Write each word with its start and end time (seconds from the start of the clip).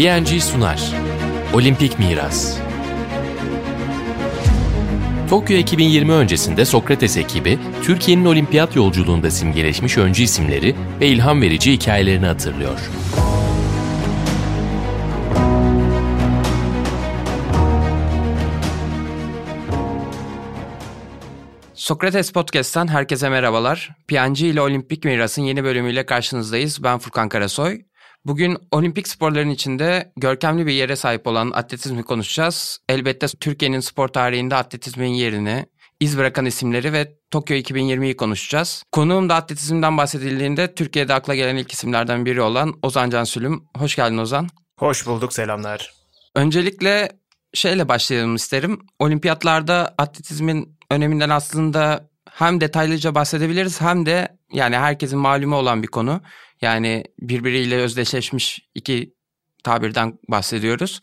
PNG 0.00 0.40
sunar. 0.40 0.92
Olimpik 1.54 1.98
Miras. 1.98 2.58
Tokyo 5.30 5.56
2020 5.56 6.12
öncesinde 6.12 6.64
Sokrates 6.64 7.16
ekibi, 7.16 7.58
Türkiye'nin 7.82 8.24
olimpiyat 8.24 8.76
yolculuğunda 8.76 9.30
simgeleşmiş 9.30 9.98
öncü 9.98 10.22
isimleri 10.22 10.74
ve 11.00 11.06
ilham 11.06 11.42
verici 11.42 11.72
hikayelerini 11.72 12.26
hatırlıyor. 12.26 12.78
Sokrates 21.74 22.32
Podcast'tan 22.32 22.88
herkese 22.88 23.28
merhabalar. 23.28 23.90
PNG 24.08 24.40
ile 24.40 24.60
Olimpik 24.60 25.04
Miras'ın 25.04 25.42
yeni 25.42 25.64
bölümüyle 25.64 26.06
karşınızdayız. 26.06 26.84
Ben 26.84 26.98
Furkan 26.98 27.28
Karasoy. 27.28 27.89
Bugün 28.26 28.58
olimpik 28.70 29.08
sporların 29.08 29.50
içinde 29.50 30.12
görkemli 30.16 30.66
bir 30.66 30.72
yere 30.72 30.96
sahip 30.96 31.26
olan 31.26 31.50
atletizmi 31.50 32.02
konuşacağız. 32.02 32.78
Elbette 32.88 33.26
Türkiye'nin 33.26 33.80
spor 33.80 34.08
tarihinde 34.08 34.56
atletizmin 34.56 35.08
yerini, 35.08 35.66
iz 36.00 36.18
bırakan 36.18 36.46
isimleri 36.46 36.92
ve 36.92 37.16
Tokyo 37.30 37.56
2020'yi 37.56 38.16
konuşacağız. 38.16 38.82
Konuğum 38.92 39.28
da 39.28 39.34
atletizmden 39.34 39.96
bahsedildiğinde 39.96 40.74
Türkiye'de 40.74 41.14
akla 41.14 41.34
gelen 41.34 41.56
ilk 41.56 41.72
isimlerden 41.72 42.26
biri 42.26 42.42
olan 42.42 42.74
Ozan 42.82 43.10
Can 43.10 43.24
Sülüm. 43.24 43.64
Hoş 43.76 43.96
geldin 43.96 44.18
Ozan. 44.18 44.48
Hoş 44.78 45.06
bulduk, 45.06 45.32
selamlar. 45.32 45.94
Öncelikle 46.34 47.08
şeyle 47.54 47.88
başlayalım 47.88 48.34
isterim. 48.34 48.80
Olimpiyatlarda 48.98 49.94
atletizmin 49.98 50.78
öneminden 50.90 51.30
aslında 51.30 52.10
hem 52.30 52.60
detaylıca 52.60 53.14
bahsedebiliriz 53.14 53.80
hem 53.80 54.06
de 54.06 54.28
yani 54.52 54.76
herkesin 54.76 55.18
malumu 55.18 55.56
olan 55.56 55.82
bir 55.82 55.88
konu. 55.88 56.20
Yani 56.62 57.04
birbiriyle 57.20 57.76
özdeşleşmiş 57.76 58.58
iki 58.74 59.14
tabirden 59.64 60.18
bahsediyoruz. 60.28 61.00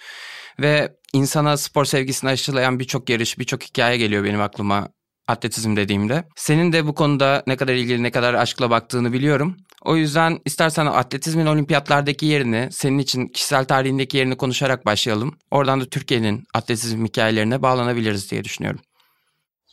Ve 0.59 0.98
insana 1.14 1.58
spor 1.58 1.86
sevgisini 1.86 2.30
aşılayan 2.30 2.80
birçok 2.80 3.09
yarış, 3.09 3.40
birçok 3.40 3.64
hikaye 3.64 3.98
geliyor 3.98 4.23
benim 4.23 4.42
aklıma 4.42 4.90
atletizm 5.28 5.76
dediğimde. 5.76 6.23
Senin 6.36 6.73
de 6.73 6.88
bu 6.88 6.96
konuda 6.96 7.44
ne 7.48 7.58
kadar 7.58 7.73
ilgili, 7.73 8.04
ne 8.04 8.12
kadar 8.12 8.34
aşkla 8.34 8.70
baktığını 8.70 9.14
biliyorum. 9.14 9.58
O 9.86 9.96
yüzden 9.96 10.40
istersen 10.46 10.86
atletizmin 10.86 11.46
olimpiyatlardaki 11.46 12.26
yerini, 12.26 12.70
senin 12.72 12.98
için 12.98 13.28
kişisel 13.28 13.66
tarihindeki 13.66 14.18
yerini 14.18 14.38
konuşarak 14.38 14.86
başlayalım. 14.86 15.38
Oradan 15.52 15.81
da 15.81 15.86
Türkiye'nin 15.86 16.44
atletizm 16.53 17.06
hikayelerine 17.06 17.62
bağlanabiliriz 17.62 18.31
diye 18.31 18.44
düşünüyorum. 18.44 18.80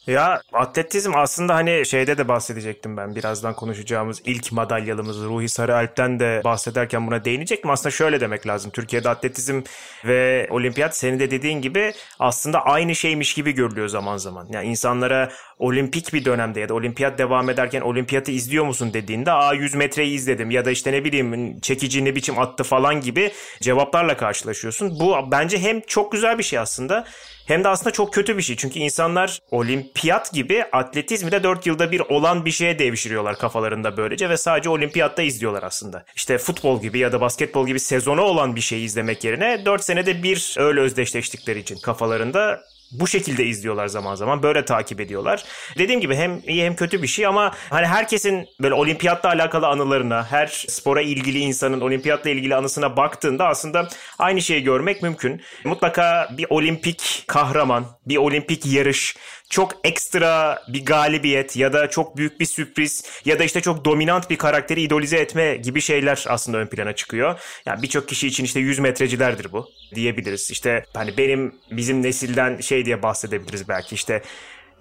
Ya 0.07 0.43
atletizm 0.53 1.13
aslında 1.15 1.55
hani 1.55 1.87
şeyde 1.87 2.19
de 2.19 2.29
bahsedecektim 2.29 2.97
ben 2.97 3.15
birazdan 3.15 3.55
konuşacağımız 3.55 4.23
ilk 4.25 4.53
madalyalımız 4.53 5.25
Ruhi 5.25 5.49
Sarıalp'ten 5.49 6.21
de 6.21 6.41
bahsederken 6.45 7.07
buna 7.07 7.25
değinecektim. 7.25 7.71
Aslında 7.71 7.91
şöyle 7.91 8.21
demek 8.21 8.47
lazım. 8.47 8.71
Türkiye'de 8.71 9.09
atletizm 9.09 9.63
ve 10.05 10.49
olimpiyat 10.51 10.97
senin 10.97 11.19
de 11.19 11.31
dediğin 11.31 11.61
gibi 11.61 11.93
aslında 12.19 12.61
aynı 12.65 12.95
şeymiş 12.95 13.35
gibi 13.35 13.53
görülüyor 13.53 13.89
zaman 13.89 14.17
zaman. 14.17 14.47
Yani 14.51 14.67
insanlara 14.67 15.31
olimpik 15.59 16.13
bir 16.13 16.25
dönemde 16.25 16.61
ya 16.61 16.69
da 16.69 16.75
olimpiyat 16.75 17.19
devam 17.19 17.51
ederken 17.51 17.81
olimpiyatı 17.81 18.31
izliyor 18.31 18.65
musun 18.65 18.91
dediğinde 18.95 19.33
aa 19.33 19.55
100 19.55 19.75
metreyi 19.75 20.15
izledim 20.15 20.51
ya 20.51 20.65
da 20.65 20.71
işte 20.71 20.93
ne 20.93 21.05
bileyim 21.05 21.61
çekici 21.61 22.05
ne 22.05 22.15
biçim 22.15 22.39
attı 22.39 22.65
falan 22.65 23.01
gibi 23.01 23.33
cevaplarla 23.61 24.17
karşılaşıyorsun. 24.17 25.01
Bu 25.01 25.17
bence 25.31 25.59
hem 25.59 25.81
çok 25.81 26.13
güzel 26.13 26.39
bir 26.39 26.43
şey 26.43 26.59
aslında 26.59 27.05
hem 27.47 27.65
de 27.65 27.69
aslında 27.69 27.91
çok 27.91 28.15
kötü 28.15 28.37
bir 28.37 28.43
şey. 28.43 28.57
Çünkü 28.57 28.79
insanlar 28.79 29.39
olimpiyat 29.51 30.33
gibi 30.33 30.65
atletizmi 30.73 31.33
de 31.33 31.43
4 31.43 31.67
yılda 31.67 31.93
bir 31.93 32.01
olan 32.01 32.45
bir 32.45 32.51
şeye 32.51 32.79
devşiriyorlar 32.79 33.39
kafalarında 33.39 33.97
böylece 33.97 34.29
ve 34.31 34.37
sadece 34.37 34.69
olimpiyatta 34.69 35.23
izliyorlar 35.23 35.63
aslında. 35.63 36.05
İşte 36.17 36.39
futbol 36.39 36.81
gibi 36.83 36.99
ya 36.99 37.13
da 37.13 37.21
basketbol 37.21 37.67
gibi 37.67 37.81
sezonu 37.81 38.21
olan 38.21 38.57
bir 38.57 38.61
şeyi 38.61 38.85
izlemek 38.85 39.25
yerine 39.25 39.65
4 39.65 39.85
senede 39.85 40.23
bir 40.23 40.55
öyle 40.59 40.81
özdeşleştikleri 40.81 41.59
için 41.59 41.79
kafalarında 41.79 42.61
bu 42.93 43.07
şekilde 43.07 43.45
izliyorlar 43.45 43.87
zaman 43.87 44.15
zaman. 44.15 44.43
Böyle 44.43 44.65
takip 44.65 45.01
ediyorlar. 45.01 45.45
Dediğim 45.79 46.01
gibi 46.01 46.17
hem 46.17 46.41
iyi 46.47 46.65
hem 46.65 46.77
kötü 46.77 47.03
bir 47.03 47.07
şey 47.07 47.27
ama 47.27 47.55
hani 47.71 47.87
herkesin 47.87 48.47
böyle 48.61 48.75
olimpiyatla 48.75 49.29
alakalı 49.29 49.67
anılarına, 49.67 50.27
her 50.31 50.47
spora 50.47 51.03
ilgili 51.03 51.39
insanın 51.39 51.81
olimpiyatla 51.81 52.31
ilgili 52.31 52.55
anısına 52.55 52.97
baktığında 52.97 53.47
aslında 53.47 53.89
aynı 54.19 54.43
şeyi 54.43 54.63
görmek 54.63 55.03
mümkün. 55.03 55.43
Mutlaka 55.65 56.29
bir 56.39 56.47
olimpik 56.51 57.25
kahraman, 57.27 57.87
bir 58.07 58.17
olimpik 58.17 58.67
yarış 58.67 59.17
çok 59.55 59.73
ekstra 59.85 60.63
bir 60.69 60.85
galibiyet 60.85 61.57
ya 61.57 61.73
da 61.73 61.91
çok 61.91 62.17
büyük 62.17 62.41
bir 62.41 62.47
sürpriz 62.47 63.05
ya 63.25 63.39
da 63.39 63.45
işte 63.45 63.61
çok 63.61 63.85
dominant 63.85 64.31
bir 64.31 64.37
karakteri 64.37 64.83
idolize 64.83 65.17
etme 65.17 65.57
gibi 65.57 65.81
şeyler 65.81 66.25
aslında 66.29 66.59
ön 66.59 66.67
plana 66.67 66.93
çıkıyor. 66.93 67.41
Yani 67.67 67.83
birçok 67.83 68.09
kişi 68.09 68.27
için 68.27 68.45
işte 68.45 68.61
100 68.61 68.79
metrecilerdir 68.79 69.53
bu 69.53 69.69
diyebiliriz. 69.95 70.51
İşte 70.51 70.85
hani 70.95 71.17
benim 71.19 71.55
bizim 71.71 72.03
nesilden 72.03 72.61
şey 72.61 72.85
diye 72.85 73.03
bahsedebiliriz 73.03 73.69
belki 73.69 73.95
işte 73.95 74.23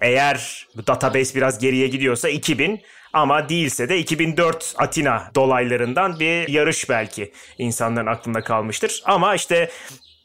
eğer 0.02 0.68
bu 0.76 0.88
database 0.88 1.36
biraz 1.36 1.60
geriye 1.60 1.88
gidiyorsa 1.88 2.30
2000 2.30 2.82
ama 3.14 3.50
değilse 3.50 3.90
de 3.90 4.00
2004 4.00 4.74
Atina 4.78 5.32
dolaylarından 5.36 6.20
bir 6.20 6.48
yarış 6.48 6.90
belki 6.90 7.32
insanların 7.58 8.08
aklında 8.08 8.42
kalmıştır. 8.42 9.02
Ama 9.06 9.36
işte 9.36 9.70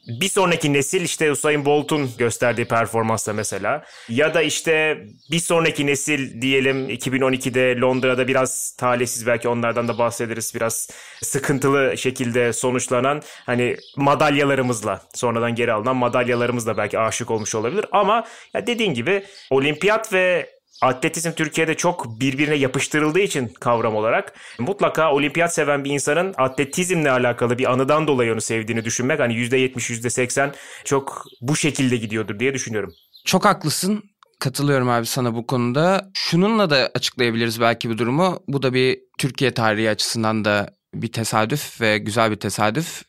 bir 0.09 0.29
sonraki 0.29 0.73
nesil 0.73 1.01
işte 1.01 1.31
Usain 1.31 1.65
Bolt'un 1.65 2.11
gösterdiği 2.17 2.65
performansla 2.65 3.33
mesela 3.33 3.83
ya 4.09 4.33
da 4.33 4.41
işte 4.41 5.05
bir 5.31 5.39
sonraki 5.39 5.87
nesil 5.87 6.41
diyelim 6.41 6.89
2012'de 6.89 7.79
Londra'da 7.79 8.27
biraz 8.27 8.75
talihsiz 8.77 9.27
belki 9.27 9.49
onlardan 9.49 9.87
da 9.87 9.97
bahsederiz 9.97 10.55
biraz 10.55 10.89
sıkıntılı 11.23 11.97
şekilde 11.97 12.53
sonuçlanan 12.53 13.21
hani 13.45 13.77
madalyalarımızla 13.97 15.01
sonradan 15.13 15.55
geri 15.55 15.73
alınan 15.73 15.95
madalyalarımızla 15.95 16.77
belki 16.77 16.99
aşık 16.99 17.31
olmuş 17.31 17.55
olabilir. 17.55 17.85
Ama 17.91 18.23
ya 18.53 18.67
dediğin 18.67 18.93
gibi 18.93 19.23
olimpiyat 19.49 20.13
ve 20.13 20.58
atletizm 20.81 21.31
Türkiye'de 21.31 21.77
çok 21.77 22.19
birbirine 22.19 22.55
yapıştırıldığı 22.55 23.19
için 23.19 23.47
kavram 23.47 23.95
olarak 23.95 24.33
mutlaka 24.59 25.13
olimpiyat 25.13 25.53
seven 25.53 25.83
bir 25.83 25.91
insanın 25.91 26.33
atletizmle 26.37 27.11
alakalı 27.11 27.57
bir 27.57 27.71
anıdan 27.71 28.07
dolayı 28.07 28.33
onu 28.33 28.41
sevdiğini 28.41 28.85
düşünmek 28.85 29.19
hani 29.19 29.33
%70 29.33 29.73
%80 29.75 30.53
çok 30.85 31.25
bu 31.41 31.55
şekilde 31.55 31.97
gidiyordur 31.97 32.39
diye 32.39 32.53
düşünüyorum. 32.53 32.93
Çok 33.25 33.45
haklısın. 33.45 34.03
Katılıyorum 34.39 34.89
abi 34.89 35.05
sana 35.05 35.35
bu 35.35 35.47
konuda. 35.47 36.11
Şununla 36.13 36.69
da 36.69 36.91
açıklayabiliriz 36.95 37.61
belki 37.61 37.89
bu 37.89 37.97
durumu. 37.97 38.39
Bu 38.47 38.63
da 38.63 38.73
bir 38.73 38.99
Türkiye 39.17 39.53
tarihi 39.53 39.89
açısından 39.89 40.45
da 40.45 40.69
bir 40.93 41.11
tesadüf 41.11 41.81
ve 41.81 41.97
güzel 41.97 42.31
bir 42.31 42.35
tesadüf. 42.35 43.03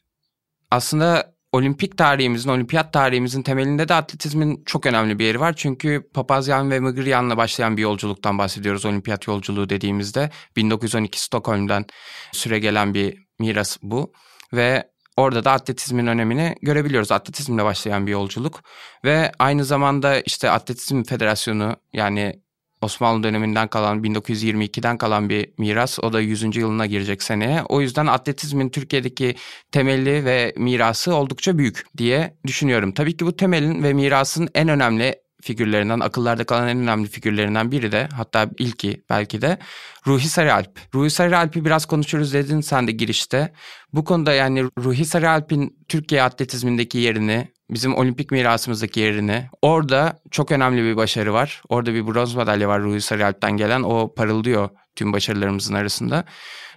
Aslında 0.71 1.35
olimpik 1.53 1.99
tarihimizin, 1.99 2.51
olimpiyat 2.51 2.93
tarihimizin 2.93 3.43
temelinde 3.43 3.89
de 3.89 3.95
atletizmin 3.95 4.63
çok 4.67 4.87
önemli 4.87 5.19
bir 5.19 5.25
yeri 5.25 5.41
var. 5.41 5.53
Çünkü 5.57 6.09
Papazyan 6.15 6.71
ve 6.71 6.81
Mıgıryan'la 6.81 7.37
başlayan 7.37 7.77
bir 7.77 7.83
yolculuktan 7.83 8.39
bahsediyoruz 8.39 8.85
olimpiyat 8.85 9.27
yolculuğu 9.27 9.69
dediğimizde. 9.69 10.31
1912 10.57 11.21
Stockholm'dan 11.21 11.87
süre 12.33 12.59
gelen 12.59 12.95
bir 12.95 13.19
miras 13.39 13.79
bu. 13.83 14.13
Ve 14.53 14.91
orada 15.17 15.45
da 15.45 15.53
atletizmin 15.53 16.07
önemini 16.07 16.55
görebiliyoruz. 16.63 17.13
Atletizmle 17.13 17.65
başlayan 17.65 18.07
bir 18.07 18.13
yolculuk 18.13 18.63
ve 19.05 19.33
aynı 19.39 19.65
zamanda 19.65 20.21
işte 20.21 20.51
Atletizm 20.51 21.03
Federasyonu 21.03 21.77
yani 21.93 22.43
Osmanlı 22.83 23.23
döneminden 23.23 23.69
kalan 23.69 24.03
1922'den 24.03 24.99
kalan 24.99 25.29
bir 25.29 25.51
miras. 25.59 25.99
O 25.99 26.13
da 26.13 26.21
100. 26.21 26.57
yılına 26.57 26.87
girecek 26.87 27.23
seneye. 27.23 27.63
O 27.69 27.81
yüzden 27.81 28.07
atletizmin 28.07 28.69
Türkiye'deki 28.69 29.35
temeli 29.73 30.25
ve 30.25 30.55
mirası 30.57 31.15
oldukça 31.15 31.59
büyük 31.59 31.85
diye 31.97 32.37
düşünüyorum. 32.47 32.93
Tabii 32.93 33.17
ki 33.17 33.27
bu 33.27 33.37
temelin 33.37 33.83
ve 33.83 33.93
mirasın 33.93 34.49
en 34.55 34.69
önemli 34.69 35.15
figürlerinden, 35.43 36.01
akıllarda 36.01 36.45
kalan 36.45 36.69
en 36.69 36.79
önemli 36.79 37.09
figürlerinden 37.09 37.73
biri 37.73 37.93
de 37.93 38.09
hatta 38.13 38.51
ilki 38.59 39.03
belki 39.11 39.43
de 39.43 39.59
Ruhi 40.07 40.29
Sarıalp. 40.29 40.79
Ruhi 40.95 41.11
Sarıalp'i 41.11 41.65
biraz 41.65 41.87
konuşuruz 41.87 42.33
dedin 42.33 42.61
sen 42.61 42.87
de 42.87 42.93
girişte. 42.93 43.53
Bu 43.93 44.05
konuda 44.05 44.33
yani 44.33 44.65
Ruhi 44.79 45.05
Sarıalp'in 45.05 45.79
Türkiye 45.89 46.23
atletizmindeki 46.23 46.99
yerini, 46.99 47.49
bizim 47.71 47.97
olimpik 47.97 48.31
mirasımızdaki 48.31 49.01
yerini. 49.01 49.47
Orada 49.63 50.21
çok 50.31 50.53
önemli 50.53 50.83
bir 50.83 50.97
başarı 50.97 51.33
var. 51.33 51.63
Orada 51.69 51.95
bir 51.95 52.07
bronz 52.07 52.35
madalya 52.35 52.69
var 52.69 52.81
Ruhi 52.81 53.01
Sarıalp'ten 53.01 53.57
gelen. 53.57 53.83
O 53.83 54.15
parıldıyor 54.15 54.69
tüm 54.97 55.13
başarılarımızın 55.13 55.75
arasında. 55.75 56.25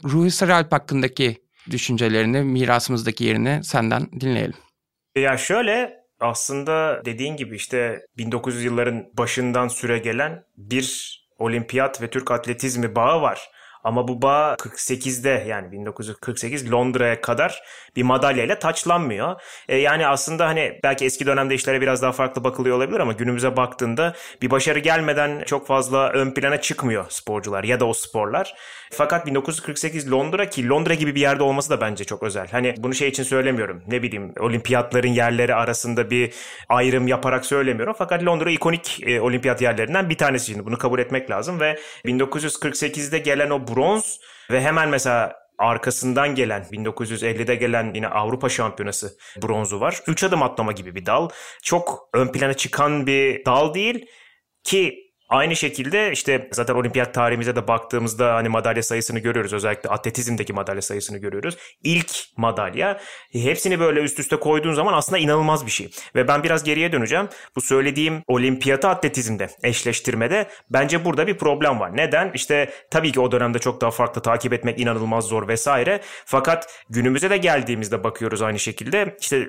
Ruhi 0.04 0.32
Sarıalp 0.32 0.72
hakkındaki 0.72 1.44
düşüncelerini, 1.72 2.42
mirasımızdaki 2.42 3.24
yerini 3.24 3.64
senden 3.64 4.12
dinleyelim. 4.20 4.56
Ya 5.16 5.38
şöyle 5.38 5.94
aslında 6.20 7.02
dediğin 7.06 7.36
gibi 7.36 7.56
işte 7.56 8.00
1900 8.18 8.64
yılların 8.64 9.06
başından 9.18 9.68
süre 9.68 9.98
gelen 9.98 10.44
bir 10.58 11.20
olimpiyat 11.38 12.02
ve 12.02 12.10
Türk 12.10 12.32
atletizmi 12.32 12.96
bağı 12.96 13.22
var. 13.22 13.50
Ama 13.84 14.08
bu 14.08 14.22
bağ 14.22 14.56
48'de 14.60 15.46
yani 15.48 15.72
1948 15.72 16.72
Londra'ya 16.72 17.22
kadar 17.22 17.64
bir 17.96 18.04
madalyayla 18.04 18.60
taçlanmıyor. 18.60 19.42
E, 19.70 19.78
yani 19.78 20.08
aslında 20.08 20.48
hani 20.48 20.80
belki 20.84 21.06
eski 21.06 21.26
dönemde 21.26 21.56
işlere 21.56 21.82
biraz 21.82 22.02
daha 22.02 22.12
farklı 22.12 22.44
bakılıyor 22.44 22.78
olabilir 22.78 23.00
ama 23.00 23.14
günümüze 23.14 23.58
baktığında 23.58 24.14
bir 24.42 24.52
başarı 24.52 24.80
gelmeden 24.80 25.44
çok 25.46 25.68
fazla 25.68 26.10
ön 26.10 26.32
plana 26.32 26.62
çıkmıyor 26.62 27.06
sporcular 27.10 27.64
ya 27.64 27.80
da 27.80 27.86
o 27.86 27.94
sporlar. 27.94 28.56
Fakat 28.92 29.26
1948 29.26 30.12
Londra 30.12 30.50
ki 30.50 30.70
Londra 30.70 30.94
gibi 30.94 31.16
bir 31.16 31.22
yerde 31.22 31.44
olması 31.44 31.70
da 31.70 31.82
bence 31.82 32.04
çok 32.04 32.24
özel. 32.24 32.48
Hani 32.52 32.76
bunu 32.78 32.94
şey 32.94 33.08
için 33.08 33.24
söylemiyorum. 33.24 33.84
Ne 33.88 34.04
bileyim 34.04 34.34
olimpiyatların 34.40 35.08
yerleri 35.08 35.56
arasında 35.56 36.10
bir 36.10 36.34
ayrım 36.70 37.08
yaparak 37.08 37.46
söylemiyorum. 37.46 37.96
Fakat 37.98 38.26
Londra 38.26 38.52
ikonik 38.52 39.00
e, 39.08 39.22
olimpiyat 39.22 39.62
yerlerinden 39.62 40.10
bir 40.10 40.18
tanesi 40.18 40.46
şimdi. 40.46 40.66
Bunu 40.66 40.78
kabul 40.78 41.00
etmek 41.00 41.30
lazım 41.30 41.60
ve 41.60 41.80
1948'de 42.06 43.20
gelen 43.20 43.50
o 43.50 43.68
bronz 43.76 44.20
ve 44.52 44.62
hemen 44.62 44.90
mesela 44.90 45.36
arkasından 45.58 46.36
gelen 46.36 46.64
1950'de 46.64 47.56
gelen 47.56 47.92
yine 47.94 48.08
Avrupa 48.08 48.50
Şampiyonası 48.50 49.18
bronzu 49.42 49.80
var. 49.80 50.02
Üç 50.08 50.24
adım 50.24 50.44
atlama 50.44 50.72
gibi 50.72 50.96
bir 50.96 51.06
dal. 51.06 51.30
Çok 51.64 52.10
ön 52.14 52.28
plana 52.28 52.54
çıkan 52.54 53.08
bir 53.08 53.46
dal 53.46 53.74
değil 53.74 54.06
ki 54.64 55.13
Aynı 55.34 55.56
şekilde 55.56 56.12
işte 56.12 56.50
zaten 56.52 56.74
olimpiyat 56.74 57.14
tarihimize 57.14 57.56
de 57.56 57.68
baktığımızda 57.68 58.34
hani 58.34 58.50
madalya 58.50 58.84
sayısını 58.84 59.20
görüyoruz. 59.20 59.54
Özellikle 59.54 59.90
atletizmdeki 59.90 60.54
madalya 60.54 60.82
sayısını 60.82 61.18
görüyoruz. 61.18 61.58
İlk 61.84 62.12
madalya 62.38 63.00
hepsini 63.32 63.80
böyle 63.80 64.02
üst 64.02 64.20
üste 64.20 64.36
koyduğun 64.36 64.74
zaman 64.74 64.94
aslında 64.94 65.18
inanılmaz 65.18 65.66
bir 65.66 65.72
şey. 65.72 65.92
Ve 66.16 66.28
ben 66.28 66.44
biraz 66.44 66.64
geriye 66.64 66.92
döneceğim. 66.92 67.30
Bu 67.56 67.62
söylediğim 67.62 68.24
olimpiyatı 68.28 68.88
atletizmde 68.88 69.50
eşleştirmede 69.64 70.48
bence 70.70 71.06
burada 71.06 71.28
bir 71.28 71.38
problem 71.38 71.80
var. 71.80 71.98
Neden? 71.98 72.32
İşte 72.34 72.74
tabii 72.92 73.12
ki 73.12 73.20
o 73.20 73.32
dönemde 73.32 73.60
çok 73.60 73.82
daha 73.82 73.92
farklı 73.92 74.22
takip 74.22 74.54
etmek 74.54 74.80
inanılmaz 74.80 75.26
zor 75.26 75.48
vesaire. 75.48 76.02
Fakat 76.26 76.84
günümüze 76.90 77.30
de 77.30 77.38
geldiğimizde 77.38 78.04
bakıyoruz 78.04 78.42
aynı 78.42 78.60
şekilde. 78.60 79.18
İşte 79.22 79.48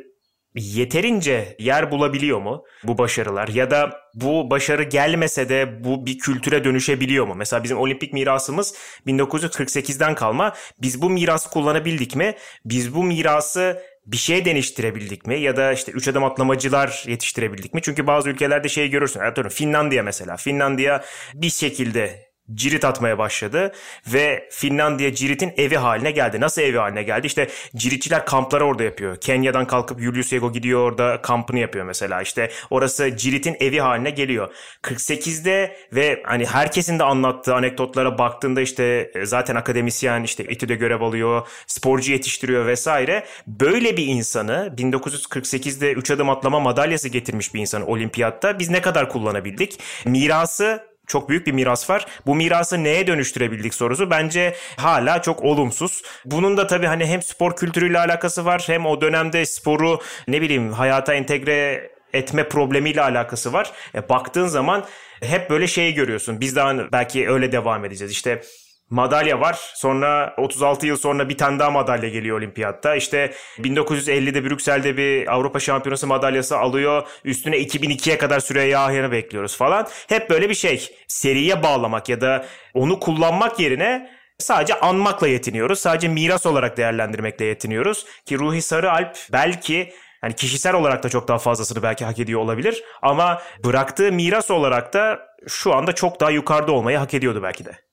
yeterince 0.55 1.57
yer 1.59 1.91
bulabiliyor 1.91 2.41
mu 2.41 2.65
bu 2.85 2.99
başarılar 2.99 3.49
ya 3.49 3.71
da 3.71 4.01
bu 4.15 4.51
başarı 4.51 4.83
gelmese 4.83 5.49
de 5.49 5.85
bu 5.85 6.07
bir 6.07 6.19
kültüre 6.19 6.65
dönüşebiliyor 6.65 7.27
mu? 7.27 7.35
Mesela 7.35 7.65
bizim 7.65 7.79
olimpik 7.79 8.13
mirasımız 8.13 8.75
1948'den 9.07 10.15
kalma. 10.15 10.55
Biz 10.83 11.03
bu 11.03 11.11
mirası 11.11 11.51
kullanabildik 11.51 12.17
mi? 12.17 12.35
Biz 12.65 12.95
bu 12.95 13.05
mirası 13.05 13.83
bir 14.07 14.17
şey 14.17 14.45
deniştirebildik 14.45 15.27
mi? 15.27 15.41
Ya 15.41 15.57
da 15.57 15.73
işte 15.73 15.93
üç 15.93 16.09
adım 16.09 16.25
atlamacılar 16.25 17.05
yetiştirebildik 17.07 17.75
mi? 17.75 17.83
Çünkü 17.83 18.07
bazı 18.07 18.31
ülkelerde 18.31 18.69
şey 18.69 18.91
görürsün. 18.91 19.21
Atıyorum 19.21 19.53
Finlandiya 19.53 20.03
mesela. 20.03 20.37
Finlandiya 20.37 21.05
bir 21.35 21.51
şekilde 21.51 22.24
cirit 22.55 22.85
atmaya 22.85 23.19
başladı 23.19 23.73
ve 24.07 24.49
Finlandiya 24.51 25.15
ciritin 25.15 25.53
evi 25.57 25.77
haline 25.77 26.11
geldi. 26.11 26.41
Nasıl 26.41 26.63
evi 26.63 26.79
haline 26.79 27.03
geldi? 27.03 27.27
İşte 27.27 27.49
ciritçiler 27.77 28.27
kampları 28.27 28.65
orada 28.65 28.83
yapıyor. 28.83 29.17
Kenya'dan 29.17 29.67
kalkıp 29.67 30.01
Julius 30.01 30.33
Ego 30.33 30.53
gidiyor 30.53 30.81
orada 30.81 31.23
kampını 31.23 31.59
yapıyor 31.59 31.85
mesela. 31.85 32.23
İşte 32.23 32.51
orası 32.71 33.17
ciritin 33.17 33.57
evi 33.61 33.81
haline 33.81 34.11
geliyor. 34.11 34.55
48'de 34.83 35.77
ve 35.93 36.23
hani 36.27 36.47
herkesin 36.47 36.99
de 36.99 37.05
anlattığı 37.05 37.55
anekdotlara 37.55 38.19
baktığında 38.19 38.61
işte 38.61 39.11
e, 39.15 39.27
zaten 39.27 39.55
akademisyen 39.57 40.23
işte 40.23 40.45
İTÜ'de 40.45 40.75
görev 40.75 41.01
alıyor, 41.01 41.47
sporcu 41.67 42.13
yetiştiriyor 42.13 42.67
vesaire. 42.67 43.25
Böyle 43.47 43.97
bir 43.97 44.07
insanı 44.07 44.75
1948'de 44.79 45.93
3 45.93 46.11
adım 46.11 46.31
atlama 46.31 46.61
madalyası 46.61 47.09
getirmiş 47.09 47.55
bir 47.55 47.61
insanı 47.61 47.87
olimpiyatta 47.87 48.59
biz 48.59 48.71
ne 48.71 48.81
kadar 48.81 49.09
kullanabildik? 49.09 49.81
Mirası 50.05 50.94
çok 51.07 51.29
büyük 51.29 51.47
bir 51.47 51.53
miras 51.53 51.91
var. 51.91 52.07
Bu 52.27 52.35
mirası 52.35 52.85
neye 52.85 53.07
dönüştürebildik 53.07 53.75
sorusu 53.75 54.11
bence 54.11 54.57
hala 54.77 55.23
çok 55.23 55.43
olumsuz. 55.43 56.03
Bunun 56.25 56.57
da 56.57 56.67
tabii 56.67 56.87
hani 56.87 57.07
hem 57.07 57.23
spor 57.23 57.57
kültürüyle 57.57 57.99
alakası 57.99 58.45
var 58.45 58.63
hem 58.67 58.87
o 58.87 59.01
dönemde 59.01 59.47
sporu 59.47 60.01
ne 60.29 60.41
bileyim 60.41 60.73
hayata 60.73 61.15
entegre 61.15 61.91
etme 62.13 62.49
problemiyle 62.49 63.03
alakası 63.03 63.53
var. 63.53 63.73
E, 63.95 64.09
baktığın 64.09 64.47
zaman 64.47 64.85
hep 65.23 65.51
böyle 65.51 65.67
şeyi 65.67 65.95
görüyorsun. 65.95 66.41
Biz 66.41 66.57
daha 66.57 66.93
belki 66.93 67.29
öyle 67.29 67.53
devam 67.53 67.85
edeceğiz. 67.85 68.13
İşte 68.13 68.43
madalya 68.91 69.41
var. 69.41 69.59
Sonra 69.75 70.35
36 70.39 70.87
yıl 70.87 70.97
sonra 70.97 71.29
bir 71.29 71.39
tane 71.39 71.59
daha 71.59 71.71
madalya 71.71 72.09
geliyor 72.09 72.39
olimpiyatta. 72.39 72.97
İşte 72.97 73.35
1950'de 73.59 74.45
Brüksel'de 74.45 74.97
bir 74.97 75.33
Avrupa 75.35 75.61
Şampiyonası 75.61 76.07
madalyası 76.07 76.59
alıyor. 76.59 77.07
Üstüne 77.25 77.57
2002'ye 77.57 78.19
kadar 78.19 78.41
Süreyya 78.41 78.85
Ahyan'ı 78.85 79.13
bekliyoruz 79.13 79.57
falan. 79.57 79.87
Hep 80.09 80.31
böyle 80.31 80.49
bir 80.49 80.55
şey. 80.55 80.95
Seriye 81.09 81.63
bağlamak 81.63 82.09
ya 82.09 82.21
da 82.21 82.47
onu 82.75 83.01
kullanmak 83.01 83.61
yerine 83.61 84.11
sadece 84.39 84.81
anmakla 84.81 85.29
yetiniyoruz. 85.29 85.79
Sadece 85.79 86.09
miras 86.09 86.47
olarak 86.47 86.77
değerlendirmekle 86.77 87.45
yetiniyoruz. 87.45 88.07
Ki 88.27 88.39
Ruhi 88.39 88.63
Sarıalp 88.63 89.17
belki 89.33 89.93
hani 90.21 90.35
kişisel 90.35 90.75
olarak 90.75 91.03
da 91.03 91.09
çok 91.09 91.29
daha 91.29 91.39
fazlasını 91.39 91.83
belki 91.83 92.05
hak 92.05 92.19
ediyor 92.19 92.41
olabilir. 92.41 92.85
Ama 93.03 93.43
bıraktığı 93.65 94.13
miras 94.13 94.51
olarak 94.51 94.95
da 94.95 95.19
şu 95.49 95.75
anda 95.75 95.93
çok 95.93 96.21
daha 96.21 96.31
yukarıda 96.31 96.73
olmayı 96.73 96.99
hak 96.99 97.15
ediyordu 97.15 97.43
belki 97.43 97.65
de. 97.65 97.85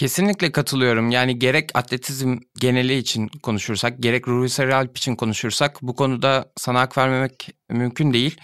Kesinlikle 0.00 0.52
katılıyorum. 0.52 1.10
Yani 1.10 1.38
gerek 1.38 1.70
atletizm 1.74 2.36
geneli 2.60 2.96
için 2.96 3.28
konuşursak, 3.42 4.02
gerek 4.02 4.28
Ruhi 4.28 4.48
Sarıalp 4.48 4.98
için 4.98 5.16
konuşursak 5.16 5.82
bu 5.82 5.94
konuda 5.94 6.52
sana 6.56 6.80
hak 6.80 6.98
vermemek 6.98 7.48
mümkün 7.70 8.12
değil. 8.12 8.36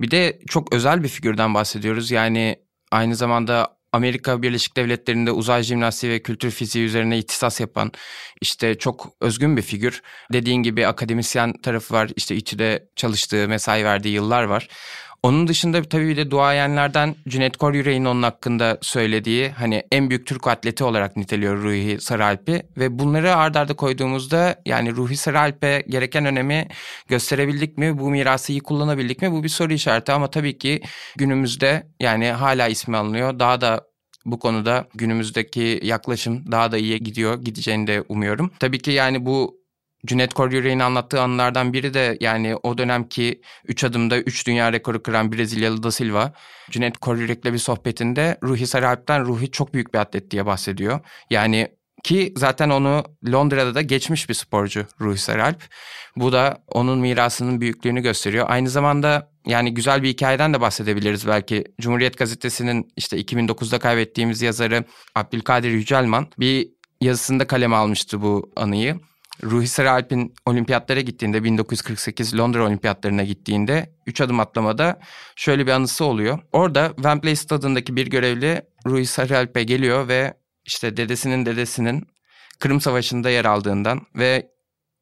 Bir 0.00 0.10
de 0.10 0.38
çok 0.48 0.74
özel 0.74 1.02
bir 1.02 1.08
figürden 1.08 1.54
bahsediyoruz. 1.54 2.10
Yani 2.10 2.56
aynı 2.92 3.16
zamanda 3.16 3.76
Amerika 3.92 4.42
Birleşik 4.42 4.76
Devletleri'nde 4.76 5.32
uzay 5.32 5.62
jimnastiği 5.62 6.12
ve 6.12 6.22
kültür 6.22 6.50
fiziği 6.50 6.86
üzerine 6.86 7.18
ihtisas 7.18 7.60
yapan 7.60 7.92
işte 8.40 8.78
çok 8.78 9.12
özgün 9.20 9.56
bir 9.56 9.62
figür. 9.62 10.02
Dediğin 10.32 10.62
gibi 10.62 10.86
akademisyen 10.86 11.52
tarafı 11.62 11.94
var. 11.94 12.10
İşte 12.16 12.36
İTÜ'de 12.36 12.88
çalıştığı, 12.96 13.48
mesai 13.48 13.84
verdiği 13.84 14.14
yıllar 14.14 14.42
var. 14.44 14.68
Onun 15.22 15.48
dışında 15.48 15.82
tabii 15.82 16.08
bir 16.08 16.16
de 16.16 16.30
duayenlerden 16.30 17.14
Cüneyt 17.28 17.56
Koryürek'in 17.56 18.04
onun 18.04 18.22
hakkında 18.22 18.78
söylediği 18.82 19.48
hani 19.48 19.82
en 19.92 20.10
büyük 20.10 20.26
Türk 20.26 20.46
atleti 20.46 20.84
olarak 20.84 21.16
niteliyor 21.16 21.56
Ruhi 21.56 22.00
Saralp'i 22.00 22.62
ve 22.76 22.98
bunları 22.98 23.36
ard 23.36 23.54
arda 23.54 23.74
koyduğumuzda 23.74 24.56
yani 24.66 24.92
Ruhi 24.92 25.16
Saralp'e 25.16 25.84
gereken 25.88 26.24
önemi 26.24 26.68
gösterebildik 27.08 27.78
mi? 27.78 27.98
Bu 27.98 28.10
mirası 28.10 28.52
iyi 28.52 28.60
kullanabildik 28.60 29.22
mi? 29.22 29.32
Bu 29.32 29.44
bir 29.44 29.48
soru 29.48 29.72
işareti 29.72 30.12
ama 30.12 30.30
tabii 30.30 30.58
ki 30.58 30.82
günümüzde 31.16 31.86
yani 32.00 32.30
hala 32.30 32.68
ismi 32.68 32.96
alınıyor. 32.96 33.38
Daha 33.38 33.60
da 33.60 33.80
bu 34.24 34.38
konuda 34.38 34.88
günümüzdeki 34.94 35.80
yaklaşım 35.82 36.52
daha 36.52 36.72
da 36.72 36.78
iyiye 36.78 36.98
gidiyor, 36.98 37.42
gideceğini 37.42 37.86
de 37.86 38.04
umuyorum. 38.08 38.50
Tabii 38.60 38.78
ki 38.78 38.90
yani 38.90 39.26
bu 39.26 39.59
Cüneyt 40.06 40.34
Koryürek'in 40.34 40.78
anlattığı 40.78 41.20
anılardan 41.20 41.72
biri 41.72 41.94
de 41.94 42.18
yani 42.20 42.56
o 42.62 42.78
dönemki 42.78 43.40
3 43.64 43.84
adımda 43.84 44.18
3 44.18 44.46
dünya 44.46 44.72
rekoru 44.72 45.02
kıran 45.02 45.32
Brezilyalı 45.32 45.82
da 45.82 45.90
Silva. 45.90 46.32
Cüneyt 46.70 46.98
Koryürek'le 46.98 47.44
bir 47.44 47.58
sohbetinde 47.58 48.38
Ruhi 48.42 48.66
Sarıalp'ten 48.66 49.24
Ruhi 49.24 49.50
çok 49.50 49.74
büyük 49.74 49.94
bir 49.94 49.98
atlet 49.98 50.30
diye 50.30 50.46
bahsediyor. 50.46 51.00
Yani 51.30 51.68
ki 52.02 52.32
zaten 52.36 52.70
onu 52.70 53.04
Londra'da 53.32 53.74
da 53.74 53.82
geçmiş 53.82 54.28
bir 54.28 54.34
sporcu 54.34 54.86
Ruhi 55.00 55.18
Sarıalp. 55.18 55.62
Bu 56.16 56.32
da 56.32 56.64
onun 56.68 56.98
mirasının 56.98 57.60
büyüklüğünü 57.60 58.00
gösteriyor. 58.00 58.46
Aynı 58.48 58.68
zamanda 58.68 59.30
yani 59.46 59.74
güzel 59.74 60.02
bir 60.02 60.08
hikayeden 60.08 60.54
de 60.54 60.60
bahsedebiliriz 60.60 61.26
belki. 61.26 61.64
Cumhuriyet 61.80 62.18
Gazetesi'nin 62.18 62.92
işte 62.96 63.20
2009'da 63.20 63.78
kaybettiğimiz 63.78 64.42
yazarı 64.42 64.84
Abdülkadir 65.14 65.70
Yücelman 65.70 66.26
bir 66.38 66.68
yazısında 67.00 67.46
kaleme 67.46 67.76
almıştı 67.76 68.22
bu 68.22 68.50
anıyı. 68.56 69.00
Ruhi 69.42 69.68
Sarıalp'in 69.68 70.34
olimpiyatlara 70.46 71.00
gittiğinde 71.00 71.44
1948 71.44 72.38
Londra 72.38 72.66
olimpiyatlarına 72.66 73.22
gittiğinde 73.22 73.94
3 74.06 74.20
adım 74.20 74.40
atlamada 74.40 75.00
şöyle 75.36 75.66
bir 75.66 75.72
anısı 75.72 76.04
oluyor. 76.04 76.38
Orada 76.52 76.92
Wembley 76.96 77.36
stadındaki 77.36 77.96
bir 77.96 78.06
görevli 78.06 78.62
Ruhi 78.86 79.06
Sarıalp'e 79.06 79.62
geliyor 79.62 80.08
ve 80.08 80.34
işte 80.64 80.96
dedesinin 80.96 81.46
dedesinin 81.46 82.06
Kırım 82.58 82.80
Savaşı'nda 82.80 83.30
yer 83.30 83.44
aldığından 83.44 84.00
ve 84.14 84.49